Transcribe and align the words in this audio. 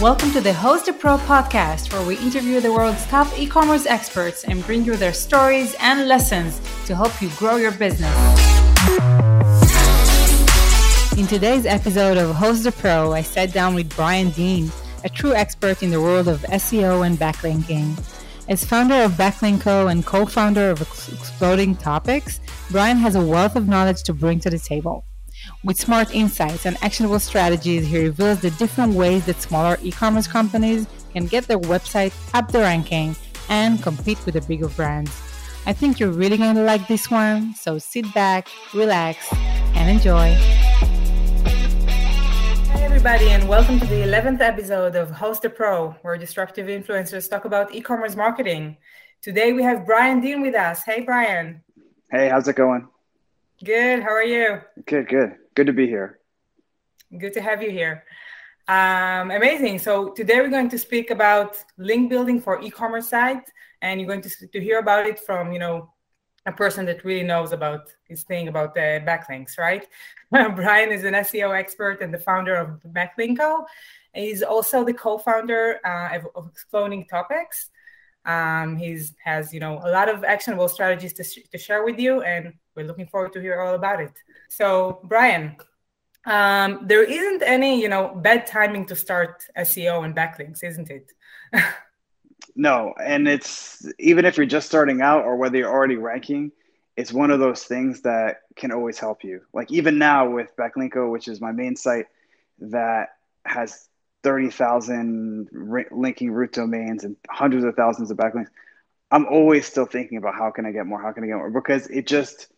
Welcome 0.00 0.30
to 0.32 0.42
the 0.42 0.52
Host 0.52 0.84
the 0.84 0.92
Pro 0.92 1.16
podcast, 1.16 1.90
where 1.90 2.06
we 2.06 2.18
interview 2.18 2.60
the 2.60 2.70
world's 2.70 3.06
top 3.06 3.26
e 3.38 3.46
commerce 3.46 3.86
experts 3.86 4.44
and 4.44 4.62
bring 4.66 4.84
you 4.84 4.94
their 4.94 5.14
stories 5.14 5.74
and 5.80 6.06
lessons 6.06 6.60
to 6.84 6.94
help 6.94 7.22
you 7.22 7.30
grow 7.38 7.56
your 7.56 7.72
business. 7.72 8.14
In 11.16 11.26
today's 11.26 11.64
episode 11.64 12.18
of 12.18 12.36
Host 12.36 12.64
the 12.64 12.72
Pro, 12.72 13.12
I 13.12 13.22
sat 13.22 13.54
down 13.54 13.74
with 13.74 13.88
Brian 13.96 14.28
Dean, 14.32 14.70
a 15.02 15.08
true 15.08 15.32
expert 15.32 15.82
in 15.82 15.88
the 15.88 16.02
world 16.02 16.28
of 16.28 16.42
SEO 16.42 17.06
and 17.06 17.16
backlinking. 17.16 17.96
As 18.50 18.66
founder 18.66 18.96
of 18.96 19.12
Backlinko 19.12 19.90
and 19.90 20.04
co 20.04 20.26
founder 20.26 20.68
of 20.68 20.82
Exploding 20.82 21.74
Topics, 21.74 22.38
Brian 22.70 22.98
has 22.98 23.14
a 23.14 23.24
wealth 23.24 23.56
of 23.56 23.66
knowledge 23.66 24.02
to 24.02 24.12
bring 24.12 24.40
to 24.40 24.50
the 24.50 24.58
table. 24.58 25.05
With 25.66 25.78
smart 25.78 26.14
insights 26.14 26.64
and 26.64 26.76
actionable 26.80 27.18
strategies, 27.18 27.88
he 27.88 27.98
reveals 28.04 28.40
the 28.40 28.50
different 28.52 28.94
ways 28.94 29.26
that 29.26 29.42
smaller 29.42 29.76
e 29.82 29.90
commerce 29.90 30.28
companies 30.28 30.86
can 31.12 31.26
get 31.26 31.48
their 31.48 31.58
website 31.58 32.14
up 32.34 32.52
the 32.52 32.60
ranking 32.60 33.16
and 33.48 33.82
compete 33.82 34.24
with 34.24 34.34
the 34.34 34.42
bigger 34.42 34.68
brands. 34.68 35.10
I 35.66 35.72
think 35.72 35.98
you're 35.98 36.12
really 36.12 36.36
going 36.36 36.54
to 36.54 36.62
like 36.62 36.86
this 36.86 37.10
one, 37.10 37.52
so 37.56 37.78
sit 37.78 38.06
back, 38.14 38.46
relax, 38.74 39.26
and 39.74 39.90
enjoy. 39.90 40.34
Hey, 42.70 42.84
everybody, 42.84 43.30
and 43.30 43.48
welcome 43.48 43.80
to 43.80 43.86
the 43.86 44.02
11th 44.06 44.40
episode 44.40 44.94
of 44.94 45.10
Host 45.10 45.42
the 45.42 45.50
Pro, 45.50 45.96
where 46.02 46.16
disruptive 46.16 46.68
influencers 46.68 47.28
talk 47.28 47.44
about 47.44 47.74
e 47.74 47.80
commerce 47.80 48.14
marketing. 48.14 48.76
Today 49.20 49.52
we 49.52 49.64
have 49.64 49.84
Brian 49.84 50.20
Dean 50.20 50.42
with 50.42 50.54
us. 50.54 50.84
Hey, 50.84 51.00
Brian. 51.00 51.60
Hey, 52.12 52.28
how's 52.28 52.46
it 52.46 52.54
going? 52.54 52.86
Good. 53.64 54.04
How 54.04 54.10
are 54.10 54.22
you? 54.22 54.60
Good, 54.84 55.08
good. 55.08 55.34
Good 55.56 55.68
to 55.68 55.72
be 55.72 55.86
here. 55.86 56.18
Good 57.18 57.32
to 57.32 57.40
have 57.40 57.62
you 57.62 57.70
here. 57.70 58.04
Um, 58.68 59.30
amazing. 59.30 59.78
So 59.78 60.10
today 60.10 60.38
we're 60.42 60.50
going 60.50 60.68
to 60.68 60.78
speak 60.78 61.10
about 61.10 61.56
link 61.78 62.10
building 62.10 62.42
for 62.42 62.60
e-commerce 62.60 63.08
sites, 63.08 63.50
and 63.80 63.98
you're 63.98 64.06
going 64.06 64.20
to, 64.20 64.46
to 64.48 64.60
hear 64.60 64.80
about 64.80 65.06
it 65.06 65.18
from 65.18 65.54
you 65.54 65.58
know 65.58 65.94
a 66.44 66.52
person 66.52 66.84
that 66.86 67.06
really 67.06 67.22
knows 67.22 67.52
about 67.52 67.88
this 68.06 68.22
thing 68.24 68.48
about 68.48 68.74
the 68.74 69.02
backlinks, 69.08 69.56
right? 69.56 69.86
Brian 70.30 70.92
is 70.92 71.04
an 71.04 71.14
SEO 71.14 71.58
expert 71.58 72.02
and 72.02 72.12
the 72.12 72.18
founder 72.18 72.54
of 72.54 72.68
Backlinko. 72.92 73.64
He's 74.14 74.42
also 74.42 74.84
the 74.84 74.92
co-founder 74.92 75.80
uh, 75.86 76.16
of, 76.16 76.26
of 76.34 76.48
Exploding 76.48 77.06
Topics. 77.06 77.70
Um, 78.26 78.76
he's 78.76 79.14
has 79.24 79.54
you 79.54 79.60
know 79.60 79.80
a 79.82 79.88
lot 79.88 80.10
of 80.10 80.22
actionable 80.22 80.68
strategies 80.68 81.14
to, 81.14 81.24
sh- 81.24 81.48
to 81.50 81.56
share 81.56 81.82
with 81.82 81.98
you, 81.98 82.20
and 82.20 82.52
we're 82.76 82.86
looking 82.86 83.06
forward 83.06 83.32
to 83.32 83.40
hear 83.40 83.60
all 83.60 83.74
about 83.74 84.00
it. 84.00 84.12
So, 84.48 85.00
Brian, 85.04 85.56
um, 86.26 86.80
there 86.86 87.04
isn't 87.04 87.42
any, 87.42 87.80
you 87.80 87.88
know, 87.88 88.14
bad 88.14 88.46
timing 88.46 88.86
to 88.86 88.96
start 88.96 89.44
SEO 89.56 90.04
and 90.04 90.14
backlinks, 90.14 90.62
isn't 90.62 90.90
it? 90.90 91.12
no, 92.56 92.94
and 93.02 93.28
it's 93.28 93.86
even 93.98 94.24
if 94.24 94.36
you're 94.36 94.46
just 94.46 94.66
starting 94.66 95.00
out 95.00 95.24
or 95.24 95.36
whether 95.36 95.56
you're 95.56 95.72
already 95.72 95.96
ranking, 95.96 96.52
it's 96.96 97.12
one 97.12 97.30
of 97.30 97.40
those 97.40 97.64
things 97.64 98.02
that 98.02 98.42
can 98.56 98.72
always 98.72 98.98
help 98.98 99.22
you. 99.22 99.42
Like 99.52 99.70
even 99.70 99.98
now 99.98 100.28
with 100.28 100.56
Backlinko, 100.56 101.10
which 101.10 101.28
is 101.28 101.40
my 101.40 101.52
main 101.52 101.76
site 101.76 102.06
that 102.58 103.10
has 103.44 103.88
30,000 104.24 105.48
linking 105.92 106.32
root 106.32 106.52
domains 106.52 107.04
and 107.04 107.16
hundreds 107.28 107.64
of 107.64 107.76
thousands 107.76 108.10
of 108.10 108.16
backlinks. 108.16 108.48
I'm 109.10 109.26
always 109.26 109.66
still 109.66 109.86
thinking 109.86 110.18
about 110.18 110.34
how 110.34 110.50
can 110.50 110.66
I 110.66 110.72
get 110.72 110.86
more? 110.86 111.00
How 111.00 111.12
can 111.12 111.22
I 111.22 111.28
get 111.28 111.36
more? 111.36 111.50
Because 111.50 111.86
it 111.86 112.08
just 112.08 112.48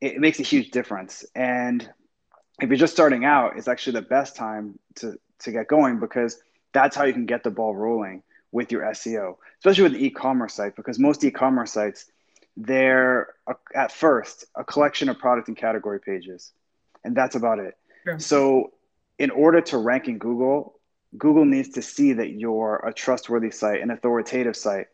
it 0.00 0.18
makes 0.18 0.38
a 0.40 0.42
huge 0.42 0.70
difference. 0.70 1.24
And 1.34 1.88
if 2.60 2.68
you're 2.68 2.78
just 2.78 2.92
starting 2.92 3.24
out, 3.24 3.56
it's 3.56 3.68
actually 3.68 3.94
the 3.94 4.02
best 4.02 4.36
time 4.36 4.78
to 4.96 5.18
to 5.40 5.52
get 5.52 5.68
going 5.68 6.00
because 6.00 6.38
that's 6.72 6.96
how 6.96 7.04
you 7.04 7.12
can 7.12 7.26
get 7.26 7.44
the 7.44 7.50
ball 7.50 7.74
rolling 7.74 8.22
with 8.50 8.72
your 8.72 8.82
SEO, 8.82 9.36
especially 9.60 9.84
with 9.84 9.92
the 9.92 10.04
e-commerce 10.04 10.54
site 10.54 10.74
because 10.74 10.98
most 10.98 11.22
e-commerce 11.22 11.72
sites 11.72 12.06
they're 12.58 13.34
a, 13.46 13.54
at 13.74 13.92
first 13.92 14.44
a 14.56 14.64
collection 14.64 15.08
of 15.08 15.18
product 15.18 15.48
and 15.48 15.56
category 15.56 16.00
pages, 16.00 16.52
and 17.04 17.16
that's 17.16 17.36
about 17.36 17.60
it. 17.60 17.76
Sure. 18.04 18.18
So, 18.18 18.72
in 19.18 19.30
order 19.30 19.60
to 19.60 19.78
rank 19.78 20.08
in 20.08 20.18
Google, 20.18 20.80
Google 21.16 21.44
needs 21.44 21.70
to 21.70 21.82
see 21.82 22.12
that 22.14 22.30
you're 22.30 22.84
a 22.84 22.92
trustworthy 22.92 23.50
site, 23.50 23.80
an 23.80 23.90
authoritative 23.90 24.56
site, 24.56 24.86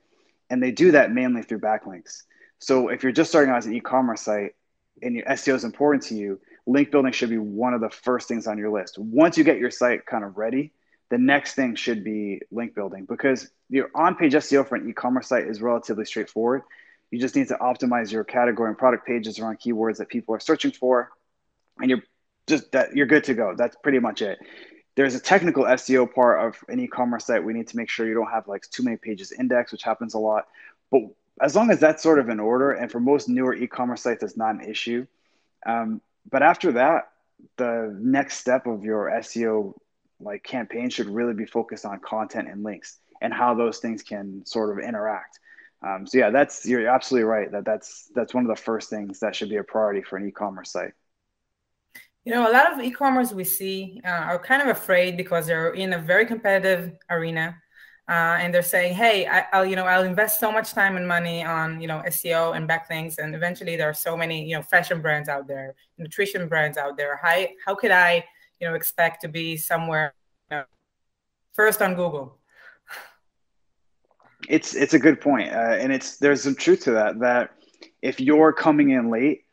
and 0.50 0.62
they 0.62 0.70
do 0.70 0.92
that 0.92 1.12
mainly 1.12 1.42
through 1.42 1.60
backlinks. 1.60 2.24
So, 2.58 2.88
if 2.88 3.02
you're 3.02 3.12
just 3.12 3.30
starting 3.30 3.50
out 3.50 3.58
as 3.58 3.66
an 3.66 3.74
e-commerce 3.74 4.20
site, 4.20 4.54
and 5.02 5.14
your 5.14 5.24
SEO 5.26 5.54
is 5.54 5.64
important 5.64 6.04
to 6.04 6.14
you, 6.14 6.40
link 6.66 6.90
building 6.90 7.12
should 7.12 7.30
be 7.30 7.38
one 7.38 7.74
of 7.74 7.80
the 7.80 7.90
first 7.90 8.28
things 8.28 8.46
on 8.46 8.58
your 8.58 8.70
list. 8.70 8.98
Once 8.98 9.36
you 9.36 9.44
get 9.44 9.58
your 9.58 9.70
site 9.70 10.06
kind 10.06 10.24
of 10.24 10.36
ready, 10.36 10.72
the 11.10 11.18
next 11.18 11.54
thing 11.54 11.74
should 11.74 12.02
be 12.02 12.40
link 12.50 12.74
building 12.74 13.04
because 13.04 13.50
your 13.68 13.90
on-page 13.94 14.32
SEO 14.32 14.66
for 14.66 14.76
an 14.76 14.88
e-commerce 14.88 15.28
site 15.28 15.46
is 15.46 15.60
relatively 15.60 16.04
straightforward. 16.04 16.62
You 17.10 17.20
just 17.20 17.36
need 17.36 17.48
to 17.48 17.54
optimize 17.54 18.10
your 18.10 18.24
category 18.24 18.70
and 18.70 18.78
product 18.78 19.06
pages 19.06 19.38
around 19.38 19.60
keywords 19.60 19.98
that 19.98 20.08
people 20.08 20.34
are 20.34 20.40
searching 20.40 20.72
for, 20.72 21.10
and 21.78 21.90
you're 21.90 22.02
just 22.46 22.72
that 22.72 22.96
you're 22.96 23.06
good 23.06 23.24
to 23.24 23.34
go. 23.34 23.54
That's 23.56 23.76
pretty 23.82 23.98
much 23.98 24.22
it. 24.22 24.38
There's 24.96 25.14
a 25.14 25.20
technical 25.20 25.64
SEO 25.64 26.12
part 26.12 26.46
of 26.46 26.64
an 26.68 26.80
e-commerce 26.80 27.26
site. 27.26 27.44
We 27.44 27.52
need 27.52 27.68
to 27.68 27.76
make 27.76 27.88
sure 27.88 28.06
you 28.06 28.14
don't 28.14 28.30
have 28.30 28.48
like 28.48 28.68
too 28.70 28.82
many 28.82 28.96
pages 28.96 29.32
indexed, 29.32 29.72
which 29.72 29.82
happens 29.82 30.14
a 30.14 30.18
lot. 30.18 30.46
But 30.90 31.02
as 31.40 31.56
long 31.56 31.70
as 31.70 31.80
that's 31.80 32.02
sort 32.02 32.18
of 32.18 32.28
in 32.28 32.38
order, 32.40 32.72
and 32.72 32.90
for 32.90 33.00
most 33.00 33.28
newer 33.28 33.54
e-commerce 33.54 34.02
sites, 34.02 34.22
it's 34.22 34.36
not 34.36 34.54
an 34.54 34.60
issue. 34.60 35.06
Um, 35.66 36.00
but 36.30 36.42
after 36.42 36.72
that, 36.72 37.10
the 37.56 37.96
next 38.00 38.38
step 38.38 38.66
of 38.66 38.84
your 38.84 39.10
SEO 39.10 39.74
like 40.20 40.42
campaign 40.44 40.88
should 40.88 41.08
really 41.08 41.34
be 41.34 41.44
focused 41.44 41.84
on 41.84 41.98
content 42.00 42.48
and 42.48 42.62
links 42.62 42.98
and 43.20 43.32
how 43.32 43.54
those 43.54 43.78
things 43.78 44.02
can 44.02 44.44
sort 44.46 44.70
of 44.76 44.84
interact. 44.84 45.40
Um, 45.86 46.06
so 46.06 46.18
yeah, 46.18 46.30
that's 46.30 46.64
you're 46.64 46.88
absolutely 46.88 47.24
right 47.24 47.50
that 47.52 47.64
that's 47.64 48.10
that's 48.14 48.32
one 48.32 48.44
of 48.44 48.56
the 48.56 48.62
first 48.62 48.88
things 48.88 49.20
that 49.20 49.34
should 49.34 49.50
be 49.50 49.56
a 49.56 49.64
priority 49.64 50.02
for 50.02 50.16
an 50.16 50.26
e-commerce 50.26 50.70
site. 50.70 50.92
You 52.24 52.32
know, 52.32 52.50
a 52.50 52.52
lot 52.52 52.72
of 52.72 52.80
e-commerce 52.80 53.32
we 53.32 53.44
see 53.44 54.00
uh, 54.04 54.08
are 54.08 54.38
kind 54.38 54.62
of 54.62 54.68
afraid 54.68 55.16
because 55.16 55.46
they're 55.46 55.74
in 55.74 55.92
a 55.92 55.98
very 55.98 56.24
competitive 56.24 56.92
arena 57.10 57.54
uh, 58.08 58.36
and 58.38 58.52
they're 58.52 58.62
saying, 58.62 58.94
"Hey, 58.94 59.26
I, 59.26 59.58
will 59.58 59.66
you 59.66 59.76
know 59.76 59.84
I'll 59.84 60.04
invest 60.04 60.38
so 60.38 60.52
much 60.52 60.72
time 60.72 60.96
and 60.96 61.08
money 61.08 61.42
on 61.42 61.80
you 61.80 61.88
know 61.88 62.02
SEO 62.06 62.56
and 62.56 62.68
backlinks, 62.68 63.18
and 63.18 63.34
eventually 63.34 63.76
there 63.76 63.88
are 63.88 63.94
so 63.94 64.16
many 64.16 64.44
you 64.46 64.56
know 64.56 64.62
fashion 64.62 65.00
brands 65.00 65.28
out 65.28 65.46
there, 65.46 65.74
nutrition 65.96 66.46
brands 66.46 66.76
out 66.76 66.96
there. 66.96 67.16
How 67.22 67.46
how 67.64 67.74
could 67.74 67.90
I 67.90 68.24
you 68.60 68.68
know 68.68 68.74
expect 68.74 69.22
to 69.22 69.28
be 69.28 69.56
somewhere 69.56 70.12
you 70.50 70.58
know, 70.58 70.64
first 71.54 71.80
on 71.80 71.94
Google?" 71.94 72.38
It's 74.48 74.74
it's 74.74 74.92
a 74.92 74.98
good 74.98 75.22
point, 75.22 75.50
uh, 75.50 75.76
and 75.80 75.90
it's 75.90 76.18
there's 76.18 76.42
some 76.42 76.54
truth 76.54 76.84
to 76.84 76.90
that. 76.92 77.20
That 77.20 77.52
if 78.02 78.20
you're 78.20 78.52
coming 78.52 78.90
in 78.90 79.10
late, 79.10 79.44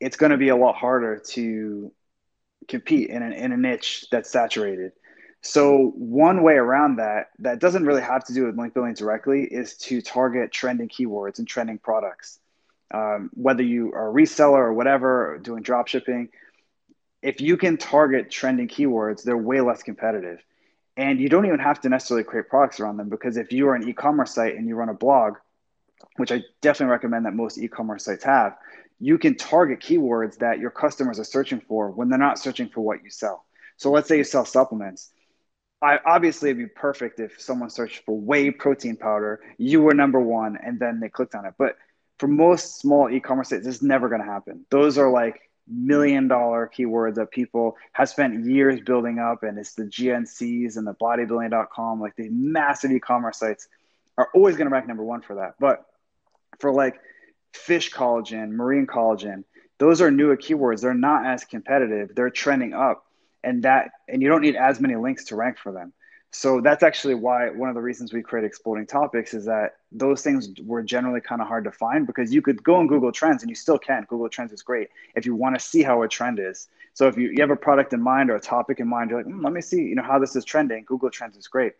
it's 0.00 0.16
going 0.16 0.32
to 0.32 0.38
be 0.38 0.48
a 0.48 0.56
lot 0.56 0.74
harder 0.74 1.22
to 1.30 1.92
compete 2.66 3.10
in 3.10 3.22
an, 3.22 3.32
in 3.32 3.52
a 3.52 3.56
niche 3.56 4.06
that's 4.10 4.30
saturated. 4.30 4.92
So 5.42 5.92
one 5.96 6.44
way 6.44 6.54
around 6.54 6.96
that, 6.96 7.30
that 7.40 7.58
doesn't 7.58 7.84
really 7.84 8.00
have 8.00 8.24
to 8.24 8.32
do 8.32 8.46
with 8.46 8.56
link 8.56 8.74
building 8.74 8.94
directly, 8.94 9.42
is 9.42 9.76
to 9.78 10.00
target 10.00 10.52
trending 10.52 10.88
keywords 10.88 11.38
and 11.38 11.48
trending 11.48 11.78
products. 11.78 12.38
Um, 12.94 13.30
whether 13.34 13.64
you 13.64 13.92
are 13.92 14.10
a 14.10 14.12
reseller 14.12 14.58
or 14.58 14.72
whatever, 14.72 15.34
or 15.34 15.38
doing 15.38 15.62
drop 15.62 15.88
shipping, 15.88 16.28
if 17.22 17.40
you 17.40 17.56
can 17.56 17.76
target 17.76 18.30
trending 18.30 18.68
keywords, 18.68 19.24
they're 19.24 19.36
way 19.36 19.60
less 19.60 19.82
competitive. 19.82 20.38
And 20.96 21.18
you 21.18 21.28
don't 21.28 21.46
even 21.46 21.58
have 21.58 21.80
to 21.80 21.88
necessarily 21.88 22.22
create 22.22 22.48
products 22.48 22.78
around 22.78 22.98
them 22.98 23.08
because 23.08 23.36
if 23.36 23.50
you 23.50 23.66
are 23.68 23.74
an 23.74 23.88
e-commerce 23.88 24.34
site 24.34 24.56
and 24.56 24.68
you 24.68 24.76
run 24.76 24.90
a 24.90 24.94
blog, 24.94 25.34
which 26.16 26.30
I 26.30 26.42
definitely 26.60 26.92
recommend 26.92 27.26
that 27.26 27.34
most 27.34 27.58
e-commerce 27.58 28.04
sites 28.04 28.24
have, 28.24 28.56
you 29.00 29.18
can 29.18 29.34
target 29.36 29.80
keywords 29.80 30.38
that 30.38 30.60
your 30.60 30.70
customers 30.70 31.18
are 31.18 31.24
searching 31.24 31.60
for 31.60 31.90
when 31.90 32.08
they're 32.08 32.18
not 32.18 32.38
searching 32.38 32.68
for 32.68 32.82
what 32.82 33.02
you 33.02 33.10
sell. 33.10 33.44
So 33.76 33.90
let's 33.90 34.06
say 34.06 34.18
you 34.18 34.24
sell 34.24 34.44
supplements 34.44 35.10
I, 35.82 35.98
obviously 36.06 36.50
it'd 36.50 36.58
be 36.58 36.66
perfect 36.66 37.18
if 37.18 37.40
someone 37.40 37.68
searched 37.68 38.04
for 38.04 38.18
whey 38.18 38.52
protein 38.52 38.96
powder, 38.96 39.40
you 39.58 39.82
were 39.82 39.94
number 39.94 40.20
one, 40.20 40.56
and 40.56 40.78
then 40.78 41.00
they 41.00 41.08
clicked 41.08 41.34
on 41.34 41.44
it. 41.44 41.54
But 41.58 41.76
for 42.18 42.28
most 42.28 42.78
small 42.78 43.10
e-commerce 43.10 43.48
sites, 43.48 43.66
is 43.66 43.82
never 43.82 44.08
going 44.08 44.20
to 44.20 44.26
happen. 44.26 44.64
Those 44.70 44.96
are 44.96 45.10
like 45.10 45.50
million 45.66 46.28
dollar 46.28 46.70
keywords 46.72 47.16
that 47.16 47.30
people 47.32 47.76
have 47.92 48.08
spent 48.08 48.46
years 48.46 48.80
building 48.80 49.18
up, 49.18 49.42
and 49.42 49.58
it's 49.58 49.74
the 49.74 49.84
GNCs 49.84 50.76
and 50.76 50.86
the 50.86 50.94
bodybuilding.com, 50.94 52.00
like 52.00 52.14
the 52.14 52.28
massive 52.28 52.92
e-commerce 52.92 53.38
sites 53.38 53.66
are 54.16 54.28
always 54.34 54.56
going 54.56 54.68
to 54.68 54.72
rank 54.72 54.86
number 54.86 55.02
one 55.02 55.20
for 55.20 55.36
that. 55.36 55.54
But 55.58 55.84
for 56.60 56.72
like 56.72 57.00
fish 57.54 57.92
collagen, 57.92 58.50
marine 58.50 58.86
collagen, 58.86 59.42
those 59.78 60.00
are 60.00 60.12
newer 60.12 60.36
keywords. 60.36 60.82
They're 60.82 60.94
not 60.94 61.26
as 61.26 61.44
competitive. 61.44 62.14
They're 62.14 62.30
trending 62.30 62.72
up 62.72 63.04
and 63.44 63.62
that 63.62 63.90
and 64.08 64.22
you 64.22 64.28
don't 64.28 64.42
need 64.42 64.56
as 64.56 64.80
many 64.80 64.96
links 64.96 65.24
to 65.24 65.36
rank 65.36 65.58
for 65.58 65.72
them 65.72 65.92
So 66.34 66.62
that's 66.62 66.82
actually 66.82 67.14
why 67.14 67.50
one 67.50 67.68
of 67.68 67.74
the 67.74 67.82
reasons 67.82 68.12
we 68.12 68.22
create 68.22 68.46
exploding 68.46 68.86
topics 68.86 69.34
is 69.34 69.44
that 69.44 69.76
those 69.90 70.22
things 70.22 70.48
were 70.64 70.82
generally 70.82 71.20
kind 71.20 71.42
of 71.42 71.46
hard 71.46 71.64
to 71.64 71.72
find 71.72 72.06
because 72.06 72.32
you 72.32 72.40
could 72.40 72.62
go 72.62 72.76
on 72.76 72.86
Google 72.86 73.12
Trends 73.12 73.42
and 73.42 73.50
you 73.50 73.54
still 73.54 73.78
can. 73.78 74.04
Google 74.08 74.30
Trends 74.30 74.50
is 74.52 74.62
great 74.62 74.88
if 75.14 75.26
you 75.26 75.34
want 75.34 75.54
to 75.56 75.60
see 75.60 75.82
how 75.82 76.02
a 76.02 76.08
trend 76.08 76.38
is. 76.38 76.68
So 76.94 77.06
if 77.06 77.18
you, 77.18 77.28
you 77.28 77.40
have 77.40 77.50
a 77.50 77.56
product 77.56 77.92
in 77.92 78.00
mind 78.00 78.30
or 78.30 78.36
a 78.36 78.40
topic 78.40 78.80
in 78.80 78.88
mind, 78.88 79.10
you're 79.10 79.22
like, 79.22 79.32
mm, 79.32 79.44
let 79.44 79.52
me 79.52 79.60
see, 79.60 79.82
you 79.82 79.94
know, 79.94 80.02
how 80.02 80.18
this 80.18 80.34
is 80.34 80.44
trending. 80.44 80.84
Google 80.84 81.10
Trends 81.10 81.36
is 81.36 81.48
great, 81.48 81.74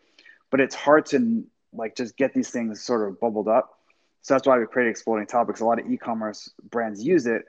but 0.51 0.61
it's 0.61 0.75
hard 0.75 1.07
to 1.07 1.45
like 1.73 1.97
just 1.97 2.19
get 2.19 2.35
these 2.35 2.51
things 2.51 2.83
sort 2.83 3.09
of 3.09 3.19
bubbled 3.21 3.49
up. 3.49 3.79
So 4.21 4.35
that's 4.35 4.47
why 4.47 4.59
we 4.59 4.67
create 4.67 4.91
exploding 4.91 5.27
topics. 5.27 5.61
A 5.61 5.65
lot 5.65 5.81
of 5.81 5.91
e-commerce 5.91 6.51
brands 6.71 7.03
use 7.03 7.27
it 7.27 7.43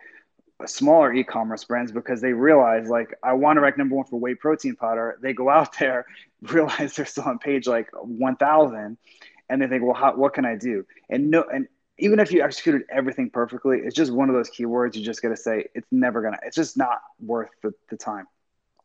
smaller 0.68 1.14
e-commerce 1.14 1.64
brands 1.64 1.92
because 1.92 2.22
they 2.22 2.34
realize 2.34 2.88
like 2.90 3.14
I 3.24 3.34
want 3.34 3.58
to 3.58 3.62
rank 3.62 3.78
number 3.78 3.96
one 3.96 4.06
for 4.06 4.20
whey 4.20 4.36
protein 4.36 4.76
powder. 4.76 5.18
They 5.22 5.34
go 5.34 5.50
out 5.50 5.78
there, 5.80 6.06
realize 6.42 6.96
they're 6.96 7.06
still 7.06 7.24
on 7.24 7.40
page 7.40 7.68
like 7.68 7.90
1,000, 7.94 8.98
and 9.50 9.62
they 9.62 9.68
think, 9.68 9.84
well, 9.84 9.94
how, 9.94 10.16
what 10.16 10.34
can 10.34 10.46
I 10.46 10.56
do? 10.56 10.86
And 11.10 11.30
no, 11.30 11.44
and 11.44 11.68
even 12.00 12.20
if 12.20 12.32
you 12.32 12.42
executed 12.42 12.84
everything 12.90 13.30
perfectly, 13.30 13.80
it's 13.80 13.96
just 13.96 14.12
one 14.12 14.30
of 14.30 14.36
those 14.36 14.50
keywords 14.50 14.96
you 14.96 15.04
just 15.04 15.22
got 15.22 15.30
to 15.30 15.38
say 15.38 15.68
it's 15.76 15.88
never 15.92 16.22
gonna. 16.22 16.40
It's 16.44 16.56
just 16.56 16.78
not 16.78 17.02
worth 17.20 17.50
the, 17.62 17.74
the 17.90 17.98
time. 17.98 18.26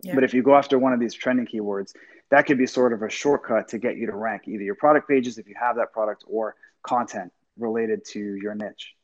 Yeah. 0.03 0.15
But 0.15 0.25
if 0.25 0.35
you 0.35 0.43
go 0.43 0.55
after 0.55 0.79
one 0.79 0.93
of 0.93 1.01
these 1.01 1.15
trending 1.15 1.47
keywords, 1.47 1.93
that 2.31 2.43
could 2.43 2.59
be 2.59 2.67
sort 2.67 2.93
of 2.93 3.03
a 3.03 3.11
shortcut 3.11 3.69
to 3.69 3.79
get 3.79 3.97
you 3.97 4.07
to 4.07 4.15
rank 4.15 4.43
either 4.47 4.63
your 4.63 4.75
product 4.75 5.09
pages 5.09 5.39
if 5.39 5.49
you 5.49 5.55
have 5.59 5.77
that 5.77 5.93
product 5.93 6.25
or 6.27 6.55
content 6.83 7.33
related 7.59 8.05
to 8.05 8.21
your 8.21 8.55
niche. 8.55 8.95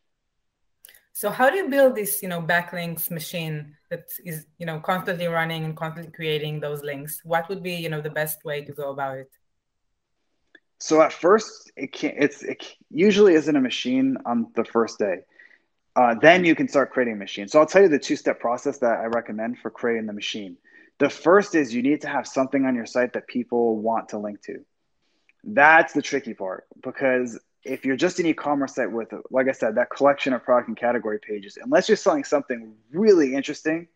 So 1.17 1.31
how 1.31 1.49
do 1.49 1.57
you 1.57 1.69
build 1.69 1.95
this, 1.95 2.23
you 2.25 2.29
know, 2.29 2.43
backlinks 2.43 3.09
machine 3.09 3.77
that 3.89 4.11
is, 4.25 4.47
you 4.59 4.67
know, 4.67 4.81
constantly 4.81 5.29
running 5.29 5.65
and 5.65 5.77
constantly 5.77 6.11
creating 6.11 6.59
those 6.59 6.83
links? 6.83 7.21
What 7.23 7.49
would 7.49 7.63
be, 7.63 7.75
you 7.75 7.89
know, 7.89 8.01
the 8.01 8.11
best 8.11 8.45
way 8.45 8.65
to 8.65 8.73
go 8.73 8.91
about 8.91 9.19
it? 9.19 9.31
So 10.81 11.01
at 11.01 11.13
first, 11.13 11.71
it 11.77 11.93
can 11.93 12.15
It's 12.19 12.43
it 12.43 12.67
usually 12.91 13.35
isn't 13.35 13.55
a 13.55 13.61
machine 13.61 14.17
on 14.27 14.49
the 14.57 14.65
first 14.65 14.99
day. 14.99 15.19
Uh, 15.95 16.17
then 16.21 16.45
you 16.45 16.57
can 16.57 16.67
start 16.67 16.91
creating 16.91 17.15
a 17.15 17.17
machine. 17.17 17.47
So 17.47 17.61
I'll 17.61 17.67
tell 17.67 17.83
you 17.83 17.89
the 17.89 18.01
two-step 18.01 18.41
process 18.41 18.79
that 18.79 18.99
I 18.99 19.05
recommend 19.05 19.59
for 19.61 19.71
creating 19.71 20.07
the 20.07 20.13
machine. 20.13 20.57
The 20.99 21.09
first 21.09 21.55
is 21.55 21.73
you 21.73 21.83
need 21.83 22.01
to 22.01 22.09
have 22.09 22.27
something 22.27 22.65
on 22.65 22.75
your 22.75 22.87
site 22.87 23.13
that 23.13 23.29
people 23.29 23.79
want 23.79 24.09
to 24.09 24.19
link 24.19 24.43
to. 24.43 24.65
That's 25.45 25.93
the 25.93 26.03
tricky 26.03 26.35
part 26.35 26.65
because 26.83 27.39
if 27.65 27.85
you're 27.85 27.97
just 27.97 28.21
an 28.21 28.27
e-commerce 28.27 28.75
site 28.75 28.91
with, 28.91 29.13
like 29.31 29.49
I 29.49 29.53
said, 29.53 29.77
that 29.77 29.91
collection 29.91 30.33
of 30.33 30.43
product 30.43 30.69
and 30.69 30.77
category 30.77 31.19
pages, 31.19 31.59
unless 31.63 31.89
you're 31.89 31.97
selling 31.97 32.25
something 32.25 32.75
really 32.93 33.35
interesting, 33.35 33.89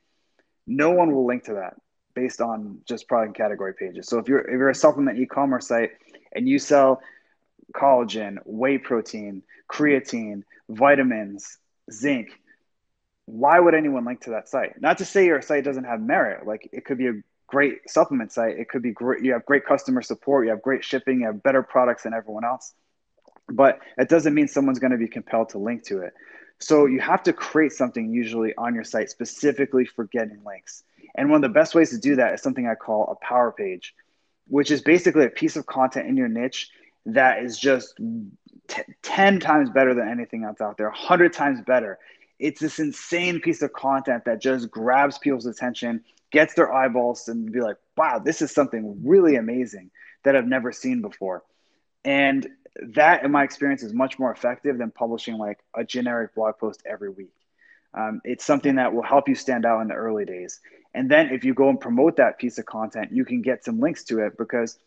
no 0.67 0.91
one 0.91 1.15
will 1.15 1.27
link 1.27 1.45
to 1.45 1.55
that 1.55 1.77
based 2.15 2.41
on 2.41 2.81
just 2.87 3.07
product 3.09 3.29
and 3.29 3.37
category 3.37 3.75
pages. 3.75 4.09
So 4.09 4.19
if 4.19 4.29
you're 4.29 4.41
if 4.41 4.51
you're 4.51 4.71
a 4.71 4.75
supplement 4.75 5.19
e-commerce 5.19 5.69
site 5.69 5.93
and 6.35 6.49
you 6.49 6.59
sell 6.59 7.01
collagen, 7.75 8.39
whey 8.45 8.79
protein, 8.79 9.43
creatine, 9.71 10.43
vitamins, 10.69 11.59
zinc, 11.93 12.29
why 13.27 13.61
would 13.61 13.75
anyone 13.75 14.05
link 14.05 14.23
to 14.23 14.31
that 14.31 14.49
site? 14.49 14.81
Not 14.81 14.99
to 14.99 15.05
say 15.05 15.27
your 15.27 15.43
site 15.43 15.65
doesn't 15.65 15.85
have 15.85 16.01
merit. 16.01 16.47
Like 16.47 16.69
it 16.73 16.85
could 16.87 16.99
be 16.99 17.09
a 17.09 17.15
great 17.47 17.89
supplement 17.89 18.33
site. 18.33 18.59
It 18.59 18.69
could 18.69 18.83
be 18.83 18.93
great. 18.93 19.23
You 19.23 19.35
have 19.35 19.45
great 19.45 19.67
customer 19.67 20.03
support. 20.03 20.47
You 20.47 20.51
have 20.51 20.63
great 20.63 20.85
shipping. 20.85 21.21
You 21.21 21.27
have 21.27 21.43
better 21.43 21.63
products 21.63 22.05
than 22.05 22.15
everyone 22.15 22.45
else 22.45 22.75
but 23.49 23.81
it 23.97 24.09
doesn't 24.09 24.35
mean 24.35 24.49
someone's 24.49 24.79
going 24.79 24.93
to 24.93 24.99
be 24.99 25.09
compelled 25.09 25.51
to 25.51 25.59
link 25.59 25.85
to 25.85 26.03
it. 26.03 26.15
So 26.61 26.87
you 26.87 27.01
have 27.01 27.23
to 27.25 27.33
create 27.33 27.73
something 27.73 28.13
usually 28.13 28.55
on 28.57 28.75
your 28.75 28.85
site 28.85 29.11
specifically 29.11 29.85
for 29.85 30.05
getting 30.05 30.43
links. 30.45 30.83
And 31.15 31.31
one 31.31 31.43
of 31.43 31.49
the 31.49 31.55
best 31.55 31.75
ways 31.75 31.91
to 31.91 31.99
do 31.99 32.17
that 32.17 32.35
is 32.35 32.43
something 32.43 32.67
I 32.67 32.75
call 32.75 33.07
a 33.07 33.25
power 33.25 33.53
page, 33.53 33.95
which 34.49 34.71
is 34.71 34.83
basically 34.83 35.25
a 35.25 35.31
piece 35.31 35.57
of 35.57 35.67
content 35.67 36.09
in 36.09 36.17
your 36.17 36.29
niche 36.29 36.69
that 37.07 37.43
is 37.43 37.59
just 37.59 37.99
t- 38.69 38.83
10 39.03 39.41
times 39.41 39.71
better 39.71 39.95
than 39.95 40.09
anything 40.09 40.45
else 40.45 40.61
out 40.61 40.77
there, 40.77 40.89
100 40.89 41.33
times 41.33 41.61
better. 41.67 41.99
It's 42.39 42.61
this 42.61 42.79
insane 42.79 43.41
piece 43.41 43.63
of 43.63 43.73
content 43.73 44.25
that 44.27 44.41
just 44.41 44.71
grabs 44.71 45.19
people's 45.19 45.47
attention, 45.47 46.05
gets 46.31 46.55
their 46.55 46.73
eyeballs, 46.73 47.29
and 47.29 47.51
be 47.51 47.61
like, 47.61 47.77
wow, 47.97 48.19
this 48.19 48.43
is 48.43 48.53
something 48.53 49.01
really 49.05 49.37
amazing 49.37 49.91
that 50.25 50.37
I've 50.37 50.47
never 50.47 50.73
seen 50.73 51.03
before. 51.03 51.43
And 52.05 52.49
that, 52.95 53.25
in 53.25 53.31
my 53.31 53.45
experience, 53.45 53.83
is 53.83 53.93
much 53.93 54.19
more 54.19 54.33
effective 54.33 54.79
than 54.79 54.91
publishing 54.91 55.37
like 55.37 55.59
a 55.75 55.85
generic 55.85 56.35
blog 56.35 56.59
post 56.59 56.83
every 56.87 57.11
week. 57.11 57.33
Um, 57.95 58.21
it's 58.25 58.45
something 58.45 58.77
that 58.77 58.93
will 58.93 59.03
help 59.03 59.29
you 59.29 59.35
stand 59.35 59.65
out 59.65 59.81
in 59.81 59.89
the 59.89 59.95
early 59.95 60.25
days. 60.25 60.61
And 60.95 61.11
then 61.11 61.31
if 61.31 61.45
you 61.45 61.55
go 61.55 61.69
and 61.69 61.81
promote 61.81 62.17
that 62.17 62.39
piece 62.39 62.59
of 62.59 62.67
content, 62.67 63.13
you 63.13 63.25
can 63.25 63.43
get 63.43 63.65
some 63.65 63.81
links 63.81 64.05
to 64.05 64.21
it 64.21 64.37
because 64.39 64.79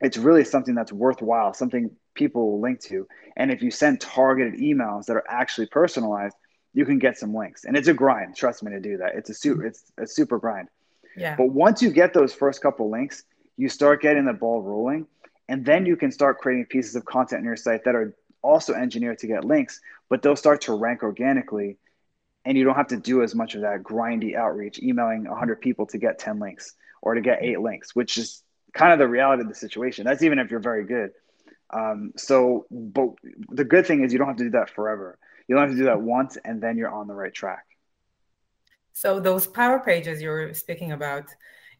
it's 0.00 0.16
really 0.16 0.44
something 0.44 0.74
that's 0.74 0.92
worthwhile, 0.92 1.54
something 1.54 1.90
people 2.14 2.52
will 2.52 2.60
link 2.60 2.80
to. 2.80 3.06
And 3.36 3.50
if 3.50 3.62
you 3.62 3.70
send 3.70 4.00
targeted 4.00 4.60
emails 4.60 5.06
that 5.06 5.16
are 5.16 5.24
actually 5.28 5.66
personalized, 5.66 6.36
you 6.72 6.84
can 6.84 6.98
get 6.98 7.16
some 7.16 7.34
links. 7.34 7.64
And 7.64 7.76
it's 7.76 7.88
a 7.88 7.94
grind, 7.94 8.36
trust 8.36 8.62
me 8.62 8.72
to 8.72 8.80
do 8.80 8.98
that. 8.98 9.14
It's 9.14 9.30
a 9.30 9.34
super 9.34 9.64
it's 9.64 9.92
a 9.98 10.06
super 10.06 10.38
grind. 10.38 10.68
Yeah. 11.16 11.36
But 11.36 11.50
once 11.50 11.80
you 11.80 11.90
get 11.90 12.12
those 12.12 12.34
first 12.34 12.60
couple 12.60 12.90
links, 12.90 13.22
you 13.56 13.68
start 13.68 14.02
getting 14.02 14.24
the 14.24 14.32
ball 14.32 14.60
rolling 14.60 15.06
and 15.48 15.64
then 15.64 15.86
you 15.86 15.96
can 15.96 16.10
start 16.10 16.38
creating 16.38 16.66
pieces 16.66 16.96
of 16.96 17.04
content 17.04 17.40
on 17.40 17.44
your 17.44 17.56
site 17.56 17.84
that 17.84 17.94
are 17.94 18.14
also 18.42 18.74
engineered 18.74 19.18
to 19.18 19.26
get 19.26 19.44
links, 19.44 19.80
but 20.08 20.22
they'll 20.22 20.36
start 20.36 20.62
to 20.62 20.74
rank 20.74 21.02
organically. 21.02 21.78
And 22.44 22.58
you 22.58 22.64
don't 22.64 22.74
have 22.74 22.88
to 22.88 22.98
do 22.98 23.22
as 23.22 23.34
much 23.34 23.54
of 23.54 23.62
that 23.62 23.82
grindy 23.82 24.36
outreach, 24.36 24.78
emailing 24.82 25.24
100 25.24 25.60
people 25.60 25.86
to 25.86 25.98
get 25.98 26.18
10 26.18 26.38
links 26.38 26.74
or 27.00 27.14
to 27.14 27.20
get 27.20 27.42
eight 27.42 27.60
links, 27.60 27.94
which 27.94 28.18
is 28.18 28.42
kind 28.74 28.92
of 28.92 28.98
the 28.98 29.08
reality 29.08 29.42
of 29.42 29.48
the 29.48 29.54
situation. 29.54 30.04
That's 30.04 30.22
even 30.22 30.38
if 30.38 30.50
you're 30.50 30.60
very 30.60 30.84
good. 30.84 31.10
Um, 31.70 32.12
so, 32.16 32.66
but 32.70 33.10
the 33.50 33.64
good 33.64 33.86
thing 33.86 34.04
is 34.04 34.12
you 34.12 34.18
don't 34.18 34.28
have 34.28 34.36
to 34.36 34.44
do 34.44 34.50
that 34.50 34.70
forever. 34.70 35.18
You 35.48 35.54
don't 35.54 35.68
have 35.68 35.72
to 35.72 35.78
do 35.78 35.84
that 35.86 36.00
once, 36.00 36.36
and 36.44 36.62
then 36.62 36.76
you're 36.76 36.92
on 36.92 37.06
the 37.06 37.14
right 37.14 37.32
track. 37.32 37.64
So, 38.92 39.20
those 39.20 39.46
power 39.46 39.80
pages 39.80 40.22
you're 40.22 40.54
speaking 40.54 40.92
about, 40.92 41.24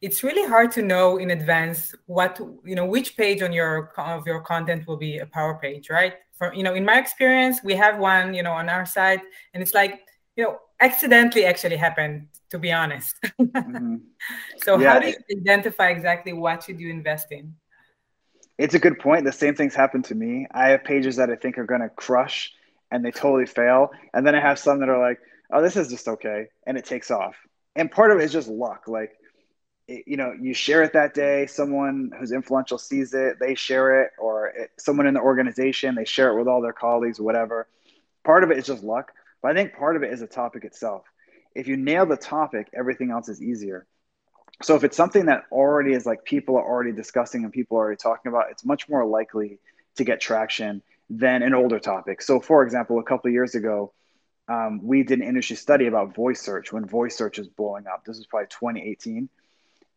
it's 0.05 0.23
really 0.23 0.47
hard 0.47 0.71
to 0.71 0.81
know 0.83 1.17
in 1.17 1.31
advance 1.31 1.95
what 2.05 2.39
you 2.63 2.75
know 2.75 2.85
which 2.85 3.17
page 3.17 3.41
on 3.41 3.51
your 3.51 3.91
of 3.97 4.27
your 4.27 4.41
content 4.41 4.85
will 4.87 5.01
be 5.07 5.17
a 5.17 5.25
power 5.25 5.55
page 5.65 5.89
right? 5.89 6.13
From 6.37 6.53
you 6.53 6.63
know 6.63 6.75
in 6.79 6.85
my 6.85 6.97
experience 6.99 7.55
we 7.63 7.73
have 7.83 7.97
one 7.97 8.25
you 8.37 8.43
know 8.43 8.51
on 8.61 8.69
our 8.69 8.85
site 8.85 9.23
and 9.53 9.63
it's 9.63 9.73
like 9.73 9.93
you 10.35 10.43
know 10.43 10.59
accidentally 10.79 11.45
actually 11.45 11.77
happened 11.87 12.27
to 12.51 12.59
be 12.59 12.71
honest. 12.71 13.15
Mm-hmm. 13.39 13.95
so 14.65 14.77
yeah. 14.77 14.93
how 14.93 14.99
do 14.99 15.07
you 15.07 15.15
identify 15.41 15.87
exactly 15.89 16.33
what 16.33 16.63
should 16.63 16.79
you 16.79 16.89
invest 16.89 17.31
in? 17.31 17.55
It's 18.57 18.75
a 18.75 18.79
good 18.85 18.99
point. 18.99 19.25
The 19.25 19.31
same 19.43 19.55
things 19.55 19.73
happen 19.73 20.01
to 20.03 20.15
me. 20.15 20.45
I 20.51 20.69
have 20.69 20.83
pages 20.83 21.15
that 21.15 21.29
i 21.29 21.35
think 21.35 21.57
are 21.57 21.69
going 21.73 21.85
to 21.87 21.89
crush 21.89 22.37
and 22.91 23.03
they 23.03 23.11
totally 23.11 23.47
fail 23.59 23.81
and 24.13 24.21
then 24.25 24.35
i 24.39 24.41
have 24.49 24.57
some 24.65 24.79
that 24.81 24.89
are 24.89 25.01
like 25.09 25.19
oh 25.51 25.61
this 25.65 25.75
is 25.75 25.87
just 25.95 26.07
okay 26.07 26.39
and 26.67 26.77
it 26.77 26.85
takes 26.93 27.09
off. 27.09 27.35
And 27.77 27.91
part 27.91 28.11
of 28.11 28.19
it 28.19 28.23
is 28.23 28.33
just 28.39 28.47
luck. 28.47 28.83
Like 28.87 29.11
you 29.87 30.17
know 30.17 30.33
you 30.39 30.53
share 30.53 30.83
it 30.83 30.93
that 30.93 31.13
day 31.13 31.45
someone 31.45 32.11
who's 32.17 32.31
influential 32.31 32.77
sees 32.77 33.13
it 33.13 33.37
they 33.39 33.53
share 33.53 34.01
it 34.01 34.11
or 34.17 34.47
it, 34.47 34.71
someone 34.77 35.05
in 35.05 35.13
the 35.13 35.19
organization 35.19 35.95
they 35.95 36.05
share 36.05 36.29
it 36.29 36.37
with 36.37 36.47
all 36.47 36.61
their 36.61 36.73
colleagues 36.73 37.19
whatever. 37.19 37.67
Part 38.23 38.43
of 38.43 38.49
it 38.49 38.57
is 38.57 38.65
just 38.65 38.83
luck 38.83 39.11
but 39.41 39.51
i 39.51 39.53
think 39.53 39.73
part 39.73 39.95
of 39.95 40.03
it 40.03 40.11
is 40.11 40.21
the 40.21 40.27
topic 40.27 40.63
itself. 40.63 41.03
If 41.53 41.67
you 41.67 41.77
nail 41.77 42.05
the 42.05 42.17
topic 42.17 42.69
everything 42.73 43.11
else 43.11 43.29
is 43.29 43.41
easier. 43.41 43.85
So 44.63 44.75
if 44.75 44.83
it's 44.83 44.97
something 44.97 45.25
that 45.27 45.43
already 45.51 45.93
is 45.93 46.05
like 46.05 46.23
people 46.23 46.57
are 46.57 46.65
already 46.65 46.91
discussing 46.91 47.43
and 47.43 47.53
people 47.53 47.77
are 47.77 47.81
already 47.81 47.97
talking 47.97 48.29
about 48.29 48.45
it's 48.49 48.65
much 48.65 48.89
more 48.89 49.05
likely 49.05 49.59
to 49.97 50.03
get 50.03 50.19
traction 50.19 50.81
than 51.09 51.43
an 51.43 51.53
older 51.53 51.79
topic. 51.79 52.23
So 52.23 52.39
for 52.39 52.63
example 52.63 52.97
a 52.97 53.03
couple 53.03 53.29
years 53.29 53.53
ago 53.53 53.93
um, 54.47 54.79
we 54.83 55.03
did 55.03 55.19
an 55.19 55.27
industry 55.27 55.55
study 55.55 55.85
about 55.85 56.15
voice 56.15 56.41
search 56.41 56.73
when 56.73 56.85
voice 56.85 57.15
search 57.15 57.37
was 57.37 57.47
blowing 57.47 57.85
up. 57.87 58.03
This 58.05 58.17
was 58.17 58.25
probably 58.25 58.47
2018 58.47 59.29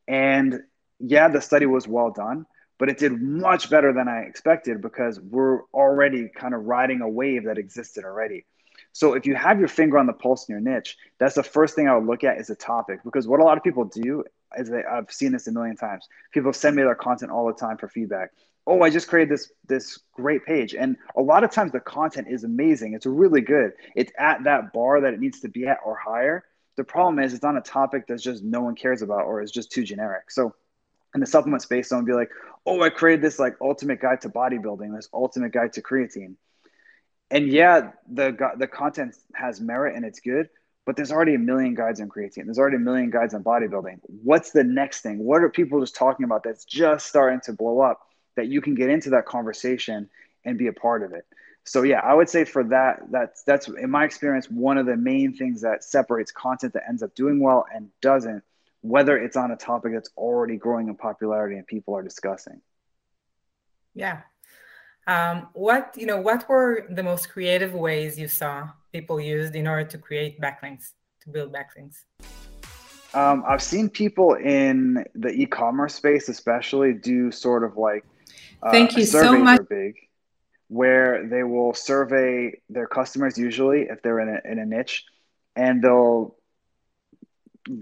and 0.09 0.63
yeah, 0.99 1.29
the 1.29 1.41
study 1.41 1.67
was 1.67 1.87
well 1.87 2.11
done, 2.11 2.47
but 2.79 2.89
it 2.89 2.99
did 2.99 3.21
much 3.21 3.71
better 3.71 3.93
than 3.93 4.09
I 4.09 4.21
expected 4.23 4.81
because 4.81 5.21
we're 5.21 5.63
already 5.75 6.29
kind 6.35 6.55
of 6.55 6.65
riding 6.65 7.03
a 7.03 7.09
wave 7.09 7.45
that 7.45 7.59
existed 7.59 8.05
already. 8.05 8.47
So 8.93 9.15
if 9.15 9.27
you 9.27 9.35
have 9.37 9.59
your 9.59 9.69
finger 9.69 9.99
on 9.99 10.07
the 10.07 10.13
pulse 10.13 10.49
in 10.49 10.55
your 10.55 10.61
niche, 10.61 10.97
that's 11.19 11.35
the 11.35 11.43
first 11.43 11.77
thing 11.77 11.89
I 11.89 11.97
would 11.97 12.07
look 12.07 12.25
at 12.25 12.41
is 12.41 12.51
a 12.51 12.57
topic 12.57 13.01
because 13.05 13.29
what 13.29 13.39
a 13.39 13.45
lot 13.45 13.57
of 13.59 13.63
people 13.63 13.85
do 13.85 14.25
is 14.57 14.71
they, 14.71 14.83
I've 14.83 15.13
seen 15.13 15.33
this 15.33 15.47
a 15.47 15.53
million 15.53 15.77
times. 15.77 16.09
People 16.33 16.53
send 16.53 16.75
me 16.75 16.83
their 16.83 16.95
content 16.95 17.31
all 17.31 17.47
the 17.47 17.53
time 17.53 17.77
for 17.77 17.89
feedback. 17.89 18.31
Oh, 18.67 18.83
I 18.83 18.91
just 18.91 19.09
created 19.09 19.33
this 19.33 19.51
this 19.67 19.99
great 20.13 20.45
page, 20.45 20.75
and 20.75 20.97
a 21.17 21.23
lot 21.23 21.43
of 21.43 21.51
times 21.51 21.73
the 21.73 21.81
content 21.81 22.29
is 22.29 22.45
amazing. 22.45 22.93
It's 22.93 23.07
really 23.07 23.41
good. 23.41 23.73
It's 23.95 24.13
at 24.19 24.45
that 24.45 24.73
bar 24.75 25.01
that 25.01 25.15
it 25.15 25.21
needs 25.21 25.41
to 25.41 25.49
be 25.49 25.67
at 25.67 25.79
or 25.85 25.97
higher, 25.97 26.45
the 26.79 26.85
problem 26.85 27.19
is 27.19 27.35
it's 27.35 27.45
on 27.45 27.57
a 27.57 27.61
topic 27.61 28.05
that's 28.07 28.23
just 28.23 28.45
no 28.45 28.61
one 28.61 28.77
cares 28.77 29.03
about 29.03 29.25
or 29.25 29.43
is 29.43 29.51
just 29.51 29.73
too 29.73 29.83
generic. 29.83 30.31
So 30.31 30.55
in 31.13 31.21
the 31.21 31.27
supplement 31.27 31.61
space, 31.61 31.89
someone 31.89 32.05
be 32.05 32.13
like, 32.13 32.31
oh, 32.65 32.81
I 32.83 32.89
created 32.89 33.21
this 33.21 33.41
like 33.41 33.57
ultimate 33.61 34.01
guide 34.01 34.21
to 34.21 34.29
bodybuilding, 34.29 34.95
this 34.95 35.09
ultimate 35.13 35.53
guide 35.53 35.73
to 35.73 35.83
creatine. 35.83 36.37
And 37.33 37.49
yeah, 37.49 37.91
the 38.09 38.55
the 38.57 38.69
content 38.69 39.17
has 39.35 39.61
merit 39.61 39.97
and 39.97 40.05
it's 40.05 40.21
good, 40.21 40.49
but 40.87 40.95
there's 40.95 41.11
already 41.11 41.35
a 41.35 41.39
million 41.39 41.75
guides 41.75 42.01
on 42.01 42.09
creatine. 42.09 42.45
There's 42.45 42.61
already 42.61 42.77
a 42.77 42.81
million 42.81 43.11
guides 43.11 43.35
on 43.35 43.43
bodybuilding. 43.43 43.99
What's 44.23 44.53
the 44.53 44.63
next 44.63 45.01
thing? 45.01 45.19
What 45.19 45.43
are 45.43 45.51
people 45.51 45.81
just 45.81 45.97
talking 45.97 46.25
about 46.25 46.45
that's 46.45 46.65
just 46.65 47.07
starting 47.07 47.41
to 47.47 47.53
blow 47.53 47.81
up 47.81 48.03
that 48.37 48.47
you 48.47 48.61
can 48.61 48.77
get 48.77 48.89
into 48.89 49.11
that 49.11 49.27
conversation 49.27 50.09
and 50.45 50.57
be 50.57 50.69
a 50.69 50.73
part 50.73 51.03
of 51.03 51.13
it? 51.13 51.27
So 51.69 51.83
yeah, 51.83 52.01
I 52.01 52.15
would 52.15 52.31
say 52.31 52.45
for 52.45 52.65
that, 52.65 53.03
that's 53.11 53.43
that's 53.43 53.69
in 53.69 53.91
my 53.91 54.05
experience 54.05 54.49
one 54.51 54.79
of 54.79 54.87
the 54.87 54.97
main 54.97 55.35
things 55.35 55.61
that 55.61 55.85
separates 55.85 56.33
content 56.33 56.73
that 56.73 56.85
ends 56.89 57.03
up 57.03 57.15
doing 57.15 57.41
well 57.41 57.67
and 57.75 57.91
doesn't, 58.01 58.43
whether 58.81 59.19
it's 59.19 59.37
on 59.37 59.51
a 59.51 59.57
topic 59.57 59.93
that's 59.93 60.11
already 60.17 60.57
growing 60.57 60.89
in 60.89 60.95
popularity 60.95 61.57
and 61.57 61.67
people 61.67 61.95
are 61.95 62.03
discussing. 62.03 62.63
Yeah. 63.95 64.23
Um, 65.07 65.49
what 65.53 65.95
you 65.97 66.07
know, 66.07 66.19
what 66.19 66.49
were 66.49 66.87
the 66.89 67.03
most 67.03 67.29
creative 67.29 67.75
ways 67.75 68.19
you 68.19 68.29
saw 68.29 68.71
people 68.93 69.21
used 69.21 69.55
in 69.55 69.67
order 69.67 69.85
to 69.85 69.99
create 69.99 70.41
backlinks, 70.41 70.93
to 71.23 71.29
build 71.29 71.53
backlinks? 71.53 72.05
Um, 73.15 73.45
I've 73.47 73.63
seen 73.63 73.91
people 73.91 74.35
in 74.35 75.05
the 75.15 75.31
e-commerce 75.31 75.95
space, 75.95 76.29
especially, 76.29 76.95
do 76.95 77.31
sort 77.31 77.63
of 77.65 77.77
like 77.77 78.05
uh, 78.63 78.71
thank 78.71 78.97
you 78.97 79.05
so 79.05 79.39
much. 79.39 79.61
Big, 79.69 79.97
where 80.69 81.27
they 81.27 81.43
will 81.43 81.75
survey 81.75 82.61
their 82.69 82.87
customers, 82.87 83.39
usually 83.39 83.83
if 83.83 84.03
they're 84.03 84.21
in 84.21 84.29
a, 84.29 84.53
in 84.53 84.59
a 84.59 84.67
niche, 84.67 85.05
and 85.57 85.83
they'll 85.83 86.37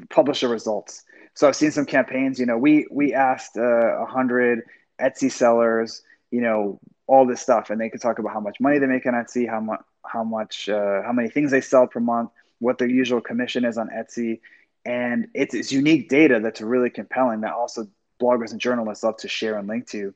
publish 0.08 0.40
the 0.40 0.48
results. 0.48 1.04
So 1.34 1.46
I've 1.46 1.56
seen 1.56 1.70
some 1.70 1.86
campaigns. 1.86 2.38
You 2.38 2.46
know, 2.46 2.56
we 2.56 2.86
we 2.90 3.12
asked 3.12 3.56
uh, 3.58 3.62
a 3.62 4.02
uh, 4.02 4.06
hundred 4.06 4.62
Etsy 5.00 5.30
sellers, 5.30 6.02
you 6.30 6.40
know, 6.40 6.80
all 7.06 7.26
this 7.26 7.40
stuff, 7.40 7.70
and 7.70 7.80
they 7.80 7.90
could 7.90 8.00
talk 8.00 8.18
about 8.18 8.32
how 8.32 8.40
much 8.40 8.58
money 8.60 8.78
they 8.78 8.86
make 8.86 9.06
on 9.06 9.14
Etsy, 9.14 9.48
how 9.48 9.60
much 9.60 9.80
how 10.04 10.24
much 10.24 10.68
uh, 10.68 11.02
how 11.02 11.12
many 11.12 11.28
things 11.28 11.50
they 11.50 11.60
sell 11.60 11.86
per 11.86 12.00
month, 12.00 12.30
what 12.58 12.78
their 12.78 12.88
usual 12.88 13.20
commission 13.20 13.64
is 13.64 13.76
on 13.76 13.88
Etsy, 13.88 14.40
and 14.86 15.26
it's, 15.34 15.52
it's 15.52 15.72
unique 15.72 16.08
data 16.08 16.38
that's 16.40 16.60
really 16.60 16.90
compelling 16.90 17.40
that 17.40 17.52
also 17.52 17.88
bloggers 18.22 18.52
and 18.52 18.60
journalists 18.60 19.02
love 19.02 19.16
to 19.18 19.28
share 19.28 19.58
and 19.58 19.66
link 19.66 19.88
to. 19.88 20.14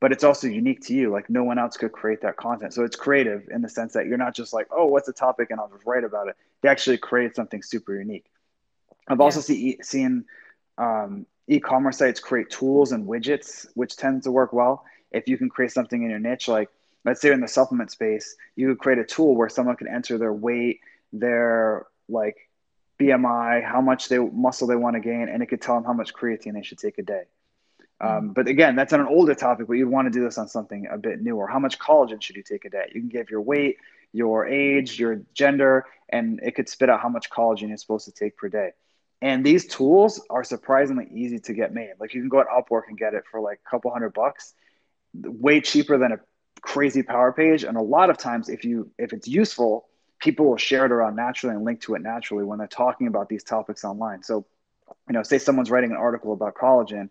But 0.00 0.12
it's 0.12 0.22
also 0.22 0.46
unique 0.46 0.80
to 0.86 0.94
you. 0.94 1.10
Like 1.10 1.28
no 1.28 1.42
one 1.42 1.58
else 1.58 1.76
could 1.76 1.92
create 1.92 2.20
that 2.22 2.36
content. 2.36 2.72
So 2.72 2.84
it's 2.84 2.96
creative 2.96 3.48
in 3.50 3.62
the 3.62 3.68
sense 3.68 3.92
that 3.94 4.06
you're 4.06 4.18
not 4.18 4.34
just 4.34 4.52
like, 4.52 4.68
oh, 4.70 4.86
what's 4.86 5.06
the 5.06 5.12
topic, 5.12 5.50
and 5.50 5.58
I'll 5.58 5.68
just 5.68 5.84
write 5.84 6.04
about 6.04 6.28
it. 6.28 6.36
They 6.62 6.68
actually 6.68 6.98
created 6.98 7.34
something 7.34 7.62
super 7.62 7.96
unique. 7.96 8.26
I've 9.08 9.18
yeah. 9.18 9.24
also 9.24 9.40
see, 9.40 9.78
seen 9.82 10.24
um, 10.76 11.26
e-commerce 11.48 11.98
sites 11.98 12.20
create 12.20 12.50
tools 12.50 12.92
and 12.92 13.06
widgets, 13.06 13.66
which 13.74 13.96
tends 13.96 14.24
to 14.24 14.30
work 14.30 14.52
well. 14.52 14.84
If 15.10 15.26
you 15.26 15.36
can 15.36 15.48
create 15.48 15.72
something 15.72 16.02
in 16.02 16.10
your 16.10 16.18
niche, 16.18 16.46
like 16.46 16.68
let's 17.04 17.20
say 17.20 17.32
in 17.32 17.40
the 17.40 17.48
supplement 17.48 17.90
space, 17.90 18.36
you 18.54 18.68
could 18.68 18.78
create 18.78 18.98
a 18.98 19.04
tool 19.04 19.34
where 19.34 19.48
someone 19.48 19.76
can 19.76 19.88
enter 19.88 20.18
their 20.18 20.32
weight, 20.32 20.80
their 21.12 21.86
like 22.08 22.36
BMI, 23.00 23.64
how 23.64 23.80
much 23.80 24.08
they 24.08 24.18
muscle 24.18 24.66
they 24.66 24.76
want 24.76 24.94
to 24.94 25.00
gain, 25.00 25.28
and 25.28 25.42
it 25.42 25.46
could 25.46 25.62
tell 25.62 25.76
them 25.76 25.84
how 25.84 25.92
much 25.92 26.12
creatine 26.12 26.54
they 26.54 26.62
should 26.62 26.78
take 26.78 26.98
a 26.98 27.02
day. 27.02 27.22
Um, 28.00 28.08
mm-hmm. 28.08 28.28
but 28.32 28.48
again, 28.48 28.76
that's 28.76 28.92
on 28.92 29.00
an 29.00 29.06
older 29.08 29.34
topic, 29.34 29.66
but 29.66 29.74
you'd 29.74 29.88
want 29.88 30.06
to 30.06 30.16
do 30.16 30.24
this 30.24 30.38
on 30.38 30.48
something 30.48 30.86
a 30.90 30.98
bit 30.98 31.20
newer. 31.20 31.46
How 31.46 31.58
much 31.58 31.78
collagen 31.78 32.22
should 32.22 32.36
you 32.36 32.42
take 32.42 32.64
a 32.64 32.70
day? 32.70 32.90
You 32.94 33.00
can 33.00 33.08
give 33.08 33.30
your 33.30 33.40
weight, 33.40 33.78
your 34.12 34.46
age, 34.46 34.98
your 34.98 35.20
gender, 35.34 35.86
and 36.08 36.40
it 36.42 36.54
could 36.54 36.68
spit 36.68 36.88
out 36.88 37.00
how 37.00 37.08
much 37.08 37.28
collagen 37.30 37.68
you're 37.68 37.76
supposed 37.76 38.06
to 38.06 38.12
take 38.12 38.36
per 38.36 38.48
day. 38.48 38.70
And 39.20 39.44
these 39.44 39.66
tools 39.66 40.24
are 40.30 40.44
surprisingly 40.44 41.08
easy 41.12 41.40
to 41.40 41.52
get 41.52 41.74
made. 41.74 41.94
Like 41.98 42.14
you 42.14 42.20
can 42.20 42.28
go 42.28 42.40
at 42.40 42.46
Upwork 42.46 42.82
and 42.88 42.96
get 42.96 43.14
it 43.14 43.24
for 43.30 43.40
like 43.40 43.60
a 43.66 43.70
couple 43.70 43.90
hundred 43.90 44.14
bucks, 44.14 44.54
way 45.14 45.60
cheaper 45.60 45.98
than 45.98 46.12
a 46.12 46.20
crazy 46.60 47.02
power 47.02 47.32
page. 47.32 47.64
And 47.64 47.76
a 47.76 47.82
lot 47.82 48.10
of 48.10 48.18
times, 48.18 48.48
if 48.48 48.64
you 48.64 48.90
if 48.96 49.12
it's 49.12 49.26
useful, 49.26 49.88
people 50.20 50.46
will 50.46 50.56
share 50.56 50.84
it 50.84 50.92
around 50.92 51.16
naturally 51.16 51.56
and 51.56 51.64
link 51.64 51.80
to 51.82 51.94
it 51.94 52.02
naturally 52.02 52.44
when 52.44 52.58
they're 52.58 52.68
talking 52.68 53.08
about 53.08 53.28
these 53.28 53.42
topics 53.42 53.84
online. 53.84 54.22
So, 54.22 54.46
you 55.08 55.14
know, 55.14 55.22
say 55.22 55.38
someone's 55.38 55.70
writing 55.70 55.90
an 55.90 55.96
article 55.96 56.32
about 56.32 56.54
collagen, 56.54 57.10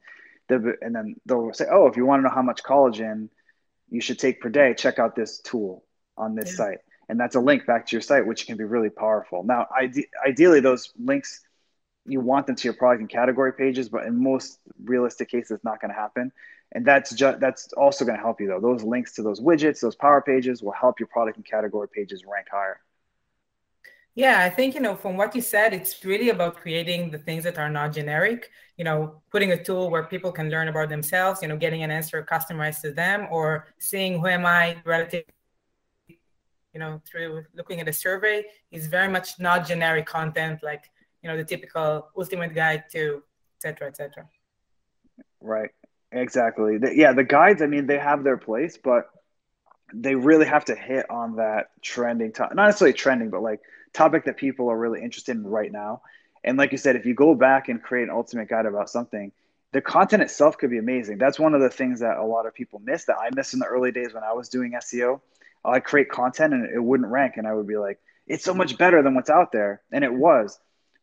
and 0.50 0.96
then 0.96 1.16
they'll 1.26 1.54
say, 1.54 1.66
"Oh, 1.70 1.88
if 1.88 1.98
you 1.98 2.06
want 2.06 2.20
to 2.20 2.24
know 2.24 2.34
how 2.34 2.42
much 2.42 2.64
collagen 2.64 3.30
you 3.90 4.02
should 4.02 4.20
take 4.20 4.42
per 4.42 4.50
day, 4.50 4.74
check 4.74 5.00
out 5.00 5.16
this 5.16 5.40
tool 5.40 5.84
on 6.18 6.36
this 6.36 6.52
yeah. 6.52 6.66
site." 6.66 6.78
And 7.10 7.20
that's 7.20 7.36
a 7.36 7.40
link 7.40 7.66
back 7.66 7.88
to 7.88 7.96
your 7.96 8.02
site, 8.02 8.26
which 8.26 8.46
can 8.48 8.58
be 8.58 8.66
really 8.66 8.90
powerful. 8.90 9.44
Now, 9.44 9.68
ide- 9.76 10.08
ideally, 10.26 10.60
those 10.60 10.92
links 11.00 11.42
you 12.08 12.22
want 12.22 12.48
them 12.48 12.56
to 12.56 12.64
your 12.64 12.74
product 12.74 13.02
and 13.02 13.10
category 13.10 13.54
pages, 13.54 13.90
but 13.90 14.06
in 14.06 14.22
most 14.22 14.60
realistic 14.84 15.30
cases, 15.30 15.52
it's 15.52 15.64
not 15.64 15.82
going 15.82 15.94
to 15.94 16.00
happen. 16.00 16.32
And 16.72 16.86
that's 16.86 17.14
just 17.14 17.40
that's 17.40 17.72
also 17.74 18.06
going 18.06 18.18
to 18.18 18.24
help 18.24 18.42
you 18.42 18.48
though. 18.48 18.60
Those 18.60 18.84
links 18.84 19.14
to 19.14 19.24
those 19.24 19.40
widgets, 19.40 19.80
those 19.80 19.96
power 19.96 20.22
pages, 20.22 20.62
will 20.62 20.74
help 20.74 21.00
your 21.00 21.08
product 21.08 21.38
and 21.38 21.46
category 21.46 21.88
pages 21.88 22.24
rank 22.26 22.48
higher. 22.52 22.80
Yeah, 24.18 24.40
I 24.42 24.50
think, 24.50 24.74
you 24.74 24.82
know, 24.82 24.96
from 24.96 25.16
what 25.16 25.36
you 25.36 25.44
said, 25.44 25.76
it's 25.76 26.04
really 26.04 26.30
about 26.30 26.58
creating 26.58 27.12
the 27.12 27.20
things 27.20 27.44
that 27.44 27.60
are 27.60 27.70
not 27.70 27.94
generic, 27.94 28.50
you 28.76 28.84
know, 28.84 29.22
putting 29.30 29.52
a 29.52 29.64
tool 29.64 29.92
where 29.92 30.06
people 30.06 30.32
can 30.32 30.50
learn 30.50 30.70
about 30.70 30.90
themselves, 30.90 31.44
you 31.44 31.48
know, 31.48 31.56
getting 31.56 31.84
an 31.84 31.92
answer 31.92 32.26
customized 32.28 32.82
to 32.82 32.92
them 32.92 33.28
or 33.30 33.68
seeing 33.78 34.20
who 34.20 34.26
am 34.26 34.44
I 34.44 34.78
relative, 34.86 35.24
you 36.08 36.80
know, 36.80 37.00
through 37.06 37.46
looking 37.54 37.80
at 37.80 37.88
a 37.88 37.94
survey 37.94 38.44
is 38.72 38.88
very 38.88 39.08
much 39.08 39.40
not 39.40 39.68
generic 39.68 40.08
content 40.08 40.64
like, 40.64 40.90
you 41.22 41.30
know, 41.30 41.38
the 41.38 41.44
typical 41.44 42.10
ultimate 42.18 42.56
guide 42.56 42.86
to 42.94 43.22
et 43.58 43.62
cetera, 43.62 43.88
et 43.88 43.98
cetera. 43.98 44.28
Right. 45.42 45.70
Exactly. 46.12 46.80
The, 46.80 46.92
yeah, 46.96 47.14
the 47.14 47.24
guides, 47.24 47.62
I 47.62 47.68
mean, 47.68 47.86
they 47.86 48.00
have 48.00 48.24
their 48.24 48.38
place, 48.38 48.80
but 48.84 49.12
they 49.94 50.16
really 50.16 50.46
have 50.46 50.66
to 50.66 50.76
hit 50.76 51.10
on 51.10 51.38
that 51.38 51.70
trending 51.82 52.34
topic, 52.34 52.56
not 52.56 52.66
necessarily 52.66 52.94
trending, 52.94 53.30
but 53.30 53.42
like 53.42 53.62
topic 53.94 54.26
that 54.26 54.38
people 54.38 54.70
are 54.70 54.78
really 54.78 55.02
interested 55.02 55.36
in 55.36 55.46
right 55.46 55.72
now. 55.72 56.02
And 56.44 56.58
like 56.58 56.72
you 56.72 56.78
said, 56.78 56.96
if 56.96 57.06
you 57.06 57.14
go 57.14 57.36
back 57.36 57.70
and 57.70 57.82
create 57.82 58.04
an 58.04 58.10
ultimate 58.10 58.50
guide 58.50 58.66
about 58.66 58.90
something, 58.90 59.32
the 59.74 59.82
content 59.82 60.24
itself 60.24 60.58
could 60.58 60.70
be 60.70 60.78
amazing. 60.78 61.18
That's 61.18 61.40
one 61.40 61.54
of 61.54 61.62
the 61.62 61.70
things 61.70 62.00
that 62.00 62.18
a 62.18 62.24
lot 62.24 62.46
of 62.46 62.54
people 62.54 62.80
miss 62.84 63.06
that 63.06 63.18
I 63.18 63.30
missed 63.36 63.54
in 63.54 63.60
the 63.60 63.66
early 63.66 63.92
days 63.92 64.14
when 64.14 64.24
I 64.24 64.34
was 64.34 64.50
doing 64.50 64.74
SEO. 64.74 65.22
I 65.66 65.80
create 65.80 66.10
content 66.10 66.54
and 66.54 66.66
it 66.74 66.82
wouldn't 66.82 67.10
rank, 67.10 67.34
and 67.36 67.46
I 67.46 67.54
would 67.54 67.68
be 67.68 67.78
like, 67.78 68.00
it's 68.26 68.44
so 68.44 68.54
much 68.54 68.78
better 68.78 69.02
than 69.02 69.16
what's 69.16 69.30
out 69.30 69.52
there. 69.52 69.82
And 69.92 70.04
it 70.04 70.14
was, 70.14 70.60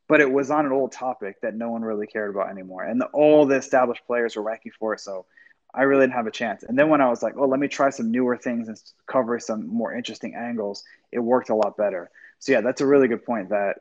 but 0.09 0.21
it 0.21 0.31
was 0.31 0.51
on 0.51 0.67
an 0.67 0.73
old 0.73 0.93
topic 0.93 1.41
that 1.43 1.55
no 1.55 1.71
one 1.71 1.83
really 1.83 2.07
cared 2.07 2.31
about 2.35 2.51
anymore. 2.51 2.85
And 2.85 3.01
the, 3.01 3.07
all 3.07 3.47
the 3.47 3.57
established 3.57 4.07
players 4.07 4.37
were 4.37 4.43
ranking 4.43 4.73
for 4.79 4.95
it. 4.95 5.01
So 5.01 5.27
I 5.75 5.83
really 5.83 6.05
didn't 6.05 6.15
have 6.15 6.27
a 6.27 6.31
chance. 6.31 6.63
And 6.63 6.79
then 6.79 6.89
when 6.89 7.01
I 7.01 7.09
was 7.09 7.23
like, 7.23 7.35
oh, 7.37 7.47
let 7.47 7.61
me 7.61 7.69
try 7.69 7.91
some 7.91 8.11
newer 8.11 8.37
things 8.37 8.69
and 8.69 8.81
cover 9.07 9.39
some 9.39 9.67
more 9.67 9.95
interesting 9.95 10.35
angles, 10.35 10.85
it 11.11 11.19
worked 11.19 11.51
a 11.51 11.55
lot 11.55 11.77
better. 11.77 12.11
So 12.39 12.53
yeah, 12.53 12.61
that's 12.61 12.81
a 12.81 12.87
really 12.87 13.09
good 13.09 13.25
point 13.25 13.51
that 13.51 13.79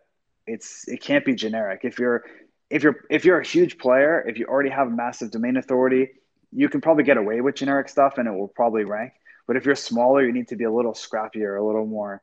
it's 0.47 0.87
it 0.87 1.01
can't 1.01 1.25
be 1.25 1.35
generic. 1.35 1.81
If 1.83 1.99
you're 1.99 2.23
if 2.69 2.83
you're 2.83 3.05
if 3.09 3.25
you're 3.25 3.39
a 3.39 3.45
huge 3.45 3.77
player, 3.77 4.23
if 4.27 4.37
you 4.37 4.45
already 4.45 4.69
have 4.69 4.87
a 4.87 4.91
massive 4.91 5.31
domain 5.31 5.57
authority, 5.57 6.09
you 6.51 6.69
can 6.69 6.81
probably 6.81 7.03
get 7.03 7.17
away 7.17 7.41
with 7.41 7.55
generic 7.55 7.89
stuff 7.89 8.17
and 8.17 8.27
it 8.27 8.31
will 8.31 8.47
probably 8.47 8.83
rank. 8.83 9.13
But 9.45 9.57
if 9.57 9.65
you're 9.65 9.75
smaller, 9.75 10.25
you 10.25 10.31
need 10.31 10.47
to 10.49 10.55
be 10.55 10.63
a 10.63 10.71
little 10.71 10.93
scrappier, 10.93 11.59
a 11.59 11.63
little 11.63 11.85
more. 11.85 12.21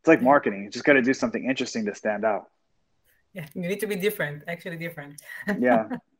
It's 0.00 0.08
like 0.08 0.22
marketing. 0.22 0.64
You 0.64 0.70
just 0.70 0.84
got 0.84 0.94
to 0.94 1.02
do 1.02 1.14
something 1.14 1.44
interesting 1.48 1.86
to 1.86 1.94
stand 1.94 2.24
out. 2.24 2.50
Yeah, 3.32 3.46
you 3.54 3.62
need 3.62 3.80
to 3.80 3.86
be 3.86 3.96
different, 3.96 4.42
actually 4.46 4.76
different. 4.76 5.22
Yeah. 5.58 5.88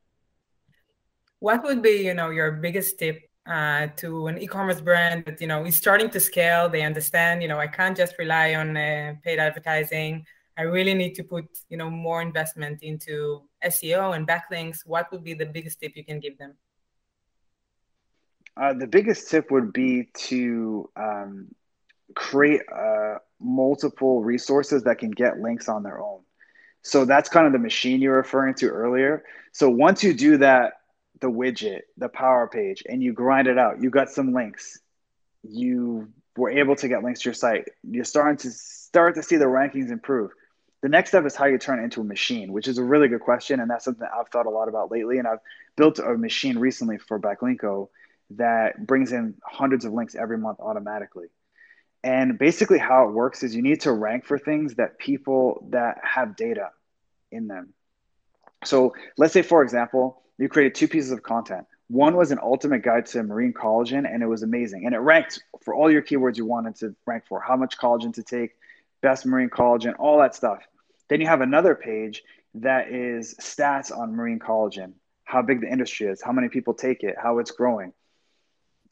what 1.43 1.65
would 1.65 1.83
be, 1.83 1.97
you 2.09 2.15
know, 2.15 2.31
your 2.31 2.53
biggest 2.53 3.01
tip 3.01 3.29
uh, 3.47 3.89
to 3.97 4.29
an 4.29 4.39
e-commerce 4.39 4.81
brand 4.81 5.25
that 5.25 5.41
you 5.41 5.49
know 5.49 5.65
is 5.67 5.75
starting 5.75 6.09
to 6.11 6.21
scale? 6.21 6.69
They 6.69 6.83
understand 6.83 7.43
you 7.43 7.49
know 7.49 7.59
i 7.59 7.67
can't 7.67 7.97
just 7.97 8.15
rely 8.19 8.55
on 8.55 8.77
uh, 8.77 9.15
paid 9.25 9.39
advertising. 9.41 10.25
I 10.57 10.63
really 10.63 10.95
need 10.95 11.15
to 11.17 11.25
put 11.25 11.47
you 11.69 11.77
know 11.77 11.91
more 11.91 12.23
investment 12.23 12.83
into 12.83 13.43
seo 13.65 14.15
and 14.15 14.27
backlinks. 14.27 14.87
What 14.87 15.11
would 15.11 15.25
be 15.25 15.35
the 15.35 15.47
biggest 15.47 15.81
tip 15.81 15.97
you 15.97 16.05
can 16.05 16.21
give 16.21 16.39
them? 16.39 16.53
Uh, 18.57 18.75
the 18.75 18.87
biggest 18.87 19.29
tip 19.29 19.51
would 19.51 19.73
be 19.73 20.11
to 20.29 20.89
um, 20.95 21.49
create 22.15 22.61
uh, 22.73 23.17
multiple 23.41 24.23
resources 24.23 24.85
that 24.85 24.99
can 24.99 25.11
get 25.11 25.41
links 25.41 25.69
on 25.69 25.83
their 25.83 25.99
own. 25.99 26.21
So 26.83 27.05
that's 27.05 27.29
kind 27.29 27.47
of 27.47 27.53
the 27.53 27.59
machine 27.59 28.01
you're 28.01 28.17
referring 28.17 28.55
to 28.57 28.69
earlier. 28.69 29.25
So 29.53 29.69
once 29.71 30.05
you 30.05 30.15
do 30.15 30.37
that 30.39 30.75
the 31.23 31.31
widget, 31.31 31.83
the 31.97 32.09
power 32.09 32.47
page, 32.47 32.83
and 32.87 33.03
you 33.03 33.15
grind 33.15 33.49
it 33.49 33.57
out. 33.57 33.81
You 33.81 33.89
got 33.89 34.11
some 34.11 34.35
links. 34.35 34.79
You 35.43 36.09
were 36.37 36.51
able 36.51 36.77
to 36.77 36.89
get 36.89 37.03
links 37.03 37.21
to 37.21 37.29
your 37.29 37.35
site. 37.35 37.69
You're 37.89 38.05
starting 38.05 38.37
to 38.39 38.51
start 38.51 39.15
to 39.15 39.23
see 39.23 39.37
the 39.37 39.47
rankings 39.47 39.91
improve. 39.91 40.33
The 40.83 40.89
next 40.89 41.11
step 41.11 41.25
is 41.25 41.37
how 41.37 41.47
you 41.47 41.59
turn 41.59 41.79
it 41.79 41.85
into 41.85 42.01
a 42.01 42.05
machine, 42.05 42.53
which 42.53 42.67
is 42.67 42.77
a 42.79 42.85
really 42.85 43.07
good 43.07 43.21
question, 43.21 43.61
and 43.61 43.71
that's 43.71 43.85
something 43.85 44.07
I've 44.07 44.29
thought 44.29 44.47
a 44.47 44.51
lot 44.51 44.69
about 44.69 44.91
lately. 44.91 45.19
And 45.19 45.29
I've 45.29 45.39
built 45.77 46.01
a 46.01 46.19
machine 46.19 46.59
recently 46.59 46.99
for 46.99 47.21
Backlinko 47.21 47.89
that 48.31 48.85
brings 48.85 49.13
in 49.13 49.35
hundreds 49.45 49.85
of 49.85 49.93
links 49.93 50.17
every 50.17 50.39
month 50.39 50.59
automatically. 50.59 51.29
And 52.03 52.37
basically, 52.37 52.79
how 52.79 53.09
it 53.09 53.13
works 53.13 53.45
is 53.45 53.55
you 53.55 53.63
need 53.63 53.83
to 53.83 53.93
rank 53.93 54.25
for 54.25 54.39
things 54.39 54.75
that 54.75 54.99
people 54.99 55.69
that 55.71 55.99
have 56.03 56.35
data 56.35 56.71
in 57.31 57.47
them. 57.47 57.75
So 58.65 58.95
let's 59.17 59.33
say, 59.33 59.43
for 59.43 59.63
example, 59.63 60.23
you 60.43 60.49
created 60.49 60.75
two 60.75 60.89
pieces 60.89 61.13
of 61.13 61.23
content. 61.23 61.65
One 61.87 62.17
was 62.17 62.33
an 62.33 62.41
ultimate 62.43 62.83
guide 62.83 63.07
to 63.07 63.23
marine 63.23 63.53
collagen, 63.53 64.13
and 64.13 64.25
it 64.25 64.27
was 64.27 64.43
amazing. 64.43 64.87
And 64.87 64.95
it 64.95 64.99
ranked 64.99 65.41
for 65.63 65.73
all 65.73 65.89
your 65.89 66.03
keywords 66.03 66.37
you 66.37 66.45
wanted 66.45 66.75
to 66.77 66.97
rank 67.07 67.25
for 67.29 67.41
how 67.41 67.55
much 67.55 67.79
collagen 67.79 68.13
to 68.15 68.25
take, 68.25 68.51
best 69.03 69.25
marine 69.25 69.51
collagen, 69.51 69.95
all 70.01 70.19
that 70.19 70.35
stuff. 70.35 70.59
Then 71.09 71.21
you 71.21 71.29
have 71.29 71.43
another 71.43 71.77
page 71.77 72.25
that 72.55 72.93
is 72.93 73.37
stats 73.41 73.97
on 73.97 74.17
marine 74.17 74.41
collagen, 74.41 74.95
how 75.23 75.43
big 75.43 75.61
the 75.61 75.69
industry 75.69 76.09
is, 76.09 76.21
how 76.21 76.33
many 76.33 76.49
people 76.49 76.75
take 76.75 77.05
it, 77.05 77.15
how 77.23 77.39
it's 77.39 77.53
growing. 77.53 77.93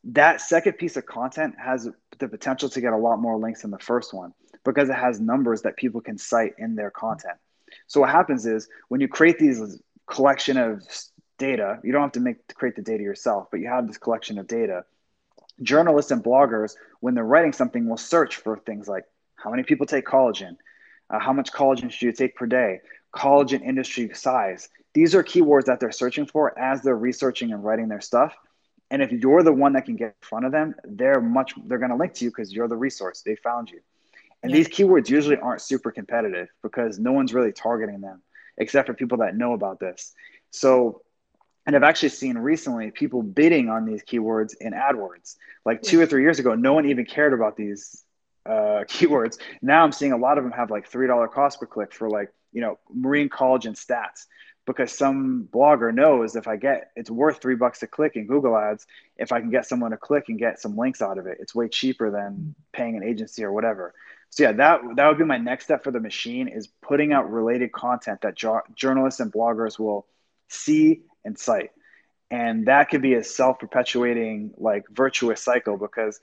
That 0.05 0.41
second 0.41 0.75
piece 0.75 0.97
of 0.97 1.05
content 1.05 1.57
has 1.59 1.89
the 2.21 2.29
potential 2.29 2.69
to 2.69 2.81
get 2.81 2.93
a 2.93 2.97
lot 2.97 3.17
more 3.17 3.37
links 3.37 3.63
than 3.63 3.73
the 3.73 3.79
first 3.81 4.15
one 4.15 4.35
because 4.65 4.89
it 4.89 4.95
has 4.95 5.19
numbers 5.19 5.63
that 5.63 5.77
people 5.77 6.01
can 6.01 6.17
cite 6.17 6.55
in 6.59 6.77
their 6.77 6.93
content. 6.93 7.39
So 7.89 8.03
what 8.03 8.11
happens 8.11 8.47
is 8.47 8.69
when 8.89 9.01
you 9.01 9.09
create 9.09 9.41
these 9.41 9.81
collection 10.11 10.57
of 10.57 10.83
data, 11.41 11.81
you 11.83 11.91
don't 11.91 12.03
have 12.03 12.13
to 12.13 12.21
make 12.21 12.47
to 12.47 12.55
create 12.55 12.77
the 12.77 12.83
data 12.83 13.03
yourself, 13.03 13.49
but 13.51 13.59
you 13.59 13.69
have 13.69 13.89
this 13.89 13.99
collection 13.99 14.39
of 14.39 14.47
data. 14.47 14.85
Journalists 15.63 16.13
and 16.13 16.23
bloggers, 16.23 16.75
when 17.01 17.15
they're 17.15 17.25
writing 17.25 17.53
something, 17.53 17.89
will 17.89 17.97
search 17.97 18.37
for 18.37 18.59
things 18.59 18.87
like 18.87 19.05
how 19.35 19.51
many 19.51 19.65
people 19.65 19.87
take 19.87 20.07
collagen, 20.07 20.57
uh, 21.11 21.19
how 21.19 21.33
much 21.33 21.53
collagen 21.53 21.91
should 21.91 22.03
you 22.03 22.13
take 22.13 22.37
per 22.37 22.47
day, 22.47 22.81
collagen 23.13 23.63
industry 23.63 24.11
size. 24.15 24.69
These 24.95 25.15
are 25.15 25.25
keywords 25.25 25.65
that 25.65 25.81
they're 25.81 25.91
searching 25.91 26.27
for 26.27 26.57
as 26.59 26.83
they're 26.83 26.97
researching 26.97 27.53
and 27.53 27.65
writing 27.65 27.89
their 27.89 28.01
stuff. 28.01 28.37
And 28.91 29.03
if 29.03 29.11
you're 29.11 29.43
the 29.43 29.53
one 29.53 29.73
that 29.73 29.87
can 29.87 29.97
get 29.97 30.09
in 30.09 30.29
front 30.29 30.47
of 30.47 30.53
them, 30.53 30.75
they're 30.85 31.21
much 31.21 31.55
they're 31.67 31.79
going 31.79 31.91
to 31.91 31.97
link 31.97 32.15
to 32.15 32.25
you 32.25 32.31
because 32.31 32.53
you're 32.53 32.69
the 32.69 32.77
resource. 32.77 33.23
They 33.23 33.37
found 33.37 33.71
you. 33.71 33.81
And 34.43 34.51
yeah. 34.51 34.59
these 34.59 34.69
keywords 34.69 35.09
usually 35.09 35.37
aren't 35.37 35.61
super 35.61 35.91
competitive 35.91 36.49
because 36.63 36.99
no 36.99 37.13
one's 37.13 37.35
really 37.35 37.53
targeting 37.53 38.01
them 38.01 38.23
except 38.59 38.87
for 38.87 38.95
people 38.95 39.19
that 39.19 39.37
know 39.37 39.55
about 39.55 39.81
this. 39.81 40.13
So, 40.51 41.03
and 41.67 41.77
I've 41.77 41.83
actually 41.83 42.09
seen 42.11 42.39
recently 42.39 42.91
people 42.91 43.23
bidding 43.23 43.69
on 43.69 43.85
these 43.85 44.03
keywords 44.03 44.55
in 44.61 44.73
AdWords. 44.73 45.37
Like 45.65 45.83
two 45.83 46.01
or 46.01 46.07
three 46.07 46.23
years 46.23 46.39
ago, 46.39 46.55
no 46.55 46.73
one 46.73 46.89
even 46.89 47.05
cared 47.05 47.33
about 47.33 47.57
these 47.57 48.03
uh, 48.47 48.51
keywords. 48.89 49.39
Now 49.63 49.85
I'm 49.85 49.93
seeing 49.93 50.13
a 50.13 50.17
lot 50.17 50.39
of 50.39 50.45
them 50.45 50.53
have 50.53 50.71
like 50.71 50.89
three 50.89 51.07
dollar 51.07 51.29
cost 51.29 51.61
per 51.61 51.67
click 51.67 51.93
for 51.93 52.09
like 52.09 52.33
you 52.53 52.61
know 52.61 52.79
marine 52.93 53.29
collagen 53.29 53.73
stats 53.73 54.27
because 54.67 54.93
some 54.93 55.49
blogger 55.53 55.93
knows 55.93 56.37
if 56.37 56.47
I 56.47 56.57
get 56.57 56.91
it's 56.97 57.11
worth 57.11 57.41
three 57.41 57.57
bucks 57.57 57.81
to 57.81 57.87
click 57.87 58.17
in 58.17 58.27
Google 58.27 58.57
Ads 58.57 58.87
if 59.17 59.33
I 59.33 59.41
can 59.41 59.51
get 59.51 59.67
someone 59.67 59.91
to 59.91 59.97
click 59.97 60.25
and 60.29 60.39
get 60.39 60.61
some 60.61 60.77
links 60.77 61.03
out 61.03 61.19
of 61.19 61.27
it. 61.27 61.39
It's 61.41 61.55
way 61.55 61.69
cheaper 61.69 62.11
than 62.11 62.55
paying 62.73 62.97
an 62.97 63.03
agency 63.03 63.45
or 63.45 63.53
whatever. 63.53 63.95
So 64.31 64.45
yeah, 64.45 64.53
that 64.53 64.81
that 64.97 65.09
would 65.09 65.19
be 65.19 65.25
my 65.25 65.39
next 65.39 65.65
step 65.65 65.85
for 65.85 65.91
the 65.91 66.01
machine 66.01 66.49
is 66.49 66.69
putting 66.83 67.13
out 67.13 67.31
related 67.31 67.73
content 67.73 68.21
that 68.23 68.37
jo- 68.37 68.63
journalists 68.75 69.21
and 69.21 69.33
bloggers 69.33 69.79
will 69.79 70.07
see 70.49 71.03
and 71.25 71.39
cite, 71.39 71.71
and 72.31 72.67
that 72.67 72.91
could 72.91 73.03
be 73.03 73.15
a 73.15 73.25
self-perpetuating 73.25 74.55
like 74.57 74.85
virtuous 74.91 75.43
cycle 75.43 75.77
because 75.77 76.21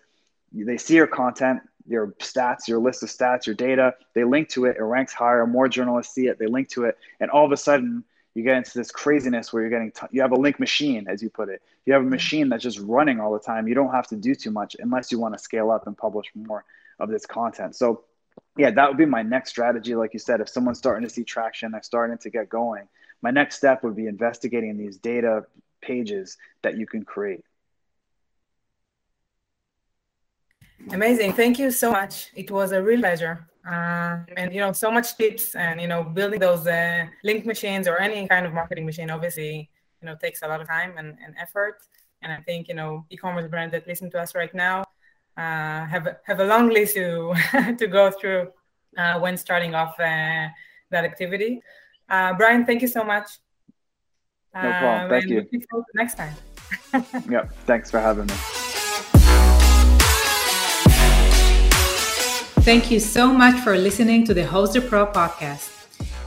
they 0.53 0.77
see 0.77 0.95
your 0.95 1.07
content, 1.07 1.61
your 1.87 2.07
stats, 2.19 2.67
your 2.67 2.79
list 2.79 3.03
of 3.03 3.09
stats, 3.09 3.45
your 3.45 3.55
data, 3.55 3.93
they 4.13 4.23
link 4.23 4.49
to 4.49 4.65
it, 4.65 4.77
it 4.77 4.83
ranks 4.83 5.13
higher, 5.13 5.45
more 5.45 5.67
journalists 5.67 6.13
see 6.13 6.27
it, 6.27 6.39
they 6.39 6.47
link 6.47 6.69
to 6.69 6.85
it, 6.85 6.97
and 7.19 7.29
all 7.29 7.45
of 7.45 7.51
a 7.51 7.57
sudden 7.57 8.03
you 8.37 8.43
get 8.43 8.55
into 8.55 8.77
this 8.77 8.91
craziness 8.91 9.51
where 9.51 9.63
you're 9.63 9.71
getting 9.71 9.89
t- 9.91 10.05
you 10.11 10.21
have 10.21 10.31
a 10.31 10.35
link 10.35 10.59
machine 10.59 11.07
as 11.09 11.23
you 11.23 11.29
put 11.29 11.49
it. 11.49 11.59
You 11.87 11.93
have 11.93 12.03
a 12.03 12.05
machine 12.05 12.49
that's 12.49 12.61
just 12.61 12.77
running 12.77 13.19
all 13.19 13.33
the 13.33 13.39
time. 13.39 13.67
You 13.67 13.73
don't 13.73 13.91
have 13.91 14.05
to 14.09 14.15
do 14.15 14.35
too 14.35 14.51
much 14.51 14.75
unless 14.79 15.11
you 15.11 15.19
want 15.19 15.33
to 15.33 15.39
scale 15.39 15.71
up 15.71 15.87
and 15.87 15.97
publish 15.97 16.27
more 16.35 16.63
of 16.99 17.09
this 17.09 17.25
content. 17.25 17.75
So 17.75 18.03
yeah, 18.57 18.71
that 18.71 18.87
would 18.87 18.97
be 18.97 19.05
my 19.05 19.21
next 19.21 19.51
strategy. 19.51 19.95
Like 19.95 20.13
you 20.13 20.19
said, 20.19 20.41
if 20.41 20.49
someone's 20.49 20.79
starting 20.79 21.07
to 21.07 21.13
see 21.13 21.23
traction, 21.23 21.71
they're 21.71 21.83
starting 21.83 22.17
to 22.19 22.29
get 22.29 22.49
going, 22.49 22.87
my 23.21 23.31
next 23.31 23.57
step 23.57 23.83
would 23.83 23.95
be 23.95 24.07
investigating 24.07 24.77
these 24.77 24.97
data 24.97 25.45
pages 25.81 26.37
that 26.63 26.77
you 26.77 26.87
can 26.87 27.03
create. 27.03 27.43
Amazing. 30.91 31.33
Thank 31.33 31.59
you 31.59 31.71
so 31.71 31.91
much. 31.91 32.31
It 32.35 32.49
was 32.49 32.71
a 32.71 32.81
real 32.81 32.99
pleasure. 32.99 33.47
Uh, 33.67 34.19
and 34.37 34.53
you 34.53 34.61
know, 34.61 34.71
so 34.71 34.89
much 34.89 35.17
tips 35.17 35.55
and 35.55 35.81
you 35.81 35.87
know, 35.87 36.03
building 36.03 36.39
those 36.39 36.65
uh, 36.65 37.05
link 37.23 37.45
machines 37.45 37.87
or 37.87 37.99
any 37.99 38.27
kind 38.27 38.45
of 38.45 38.53
marketing 38.53 38.85
machine 38.85 39.09
obviously, 39.09 39.69
you 40.01 40.05
know, 40.05 40.15
takes 40.15 40.41
a 40.41 40.47
lot 40.47 40.61
of 40.61 40.67
time 40.67 40.93
and, 40.97 41.17
and 41.23 41.35
effort. 41.39 41.79
And 42.21 42.31
I 42.31 42.37
think, 42.41 42.69
you 42.69 42.75
know, 42.75 43.05
e-commerce 43.09 43.47
brand 43.49 43.71
that 43.73 43.85
listen 43.87 44.09
to 44.11 44.19
us 44.19 44.33
right 44.33 44.53
now 44.53 44.85
uh, 45.37 45.85
have 45.85 46.17
have 46.23 46.39
a 46.39 46.45
long 46.45 46.69
list 46.69 46.95
to 46.95 47.33
to 47.77 47.87
go 47.87 48.11
through 48.11 48.51
uh, 48.97 49.19
when 49.19 49.37
starting 49.37 49.75
off 49.75 49.93
uh, 49.99 50.47
that 50.89 51.05
activity. 51.05 51.61
Uh, 52.09 52.33
Brian, 52.33 52.65
thank 52.65 52.81
you 52.81 52.87
so 52.87 53.03
much. 53.03 53.29
No 54.55 54.61
problem. 54.61 55.03
Um, 55.03 55.09
thank 55.09 55.27
you. 55.27 55.45
next 55.93 56.15
time. 56.15 56.33
yep. 57.29 57.53
Thanks 57.65 57.91
for 57.91 57.99
having 57.99 58.25
me. 58.25 58.33
Thank 62.63 62.91
you 62.91 62.99
so 62.99 63.31
much 63.31 63.61
for 63.61 63.77
listening 63.77 64.25
to 64.25 64.33
the 64.33 64.45
Host 64.45 64.73
the 64.73 64.81
Pro 64.81 65.05
podcast. 65.05 65.73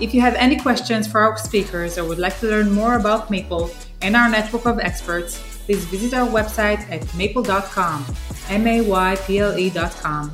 If 0.00 0.14
you 0.14 0.22
have 0.22 0.34
any 0.36 0.56
questions 0.56 1.06
for 1.06 1.20
our 1.20 1.36
speakers 1.36 1.98
or 1.98 2.04
would 2.04 2.18
like 2.18 2.38
to 2.40 2.46
learn 2.46 2.70
more 2.72 2.94
about 2.94 3.28
Mayple 3.28 3.74
and 4.00 4.16
our 4.16 4.30
network 4.30 4.64
of 4.64 4.78
experts, 4.78 5.49
please 5.70 5.84
visit 5.84 6.14
our 6.14 6.26
website 6.26 6.80
at 6.90 7.00
mayple.com, 7.14 8.04
M 8.48 8.66
A 8.66 8.80
Y 8.80 9.16
P 9.24 9.38
L 9.38 9.56
E.com. 9.56 10.30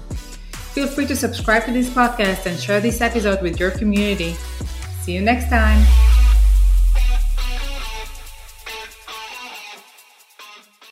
Feel 0.72 0.87
free 0.87 1.05
to 1.05 1.14
subscribe 1.14 1.66
to 1.66 1.72
this 1.72 1.90
podcast 1.90 2.46
and 2.46 2.59
share 2.59 2.81
this 2.81 3.03
episode 3.03 3.42
with 3.42 3.61
your 3.61 3.70
community. 3.70 4.33
See 5.03 5.12
you 5.12 5.20
next 5.20 5.51
time. 5.51 6.06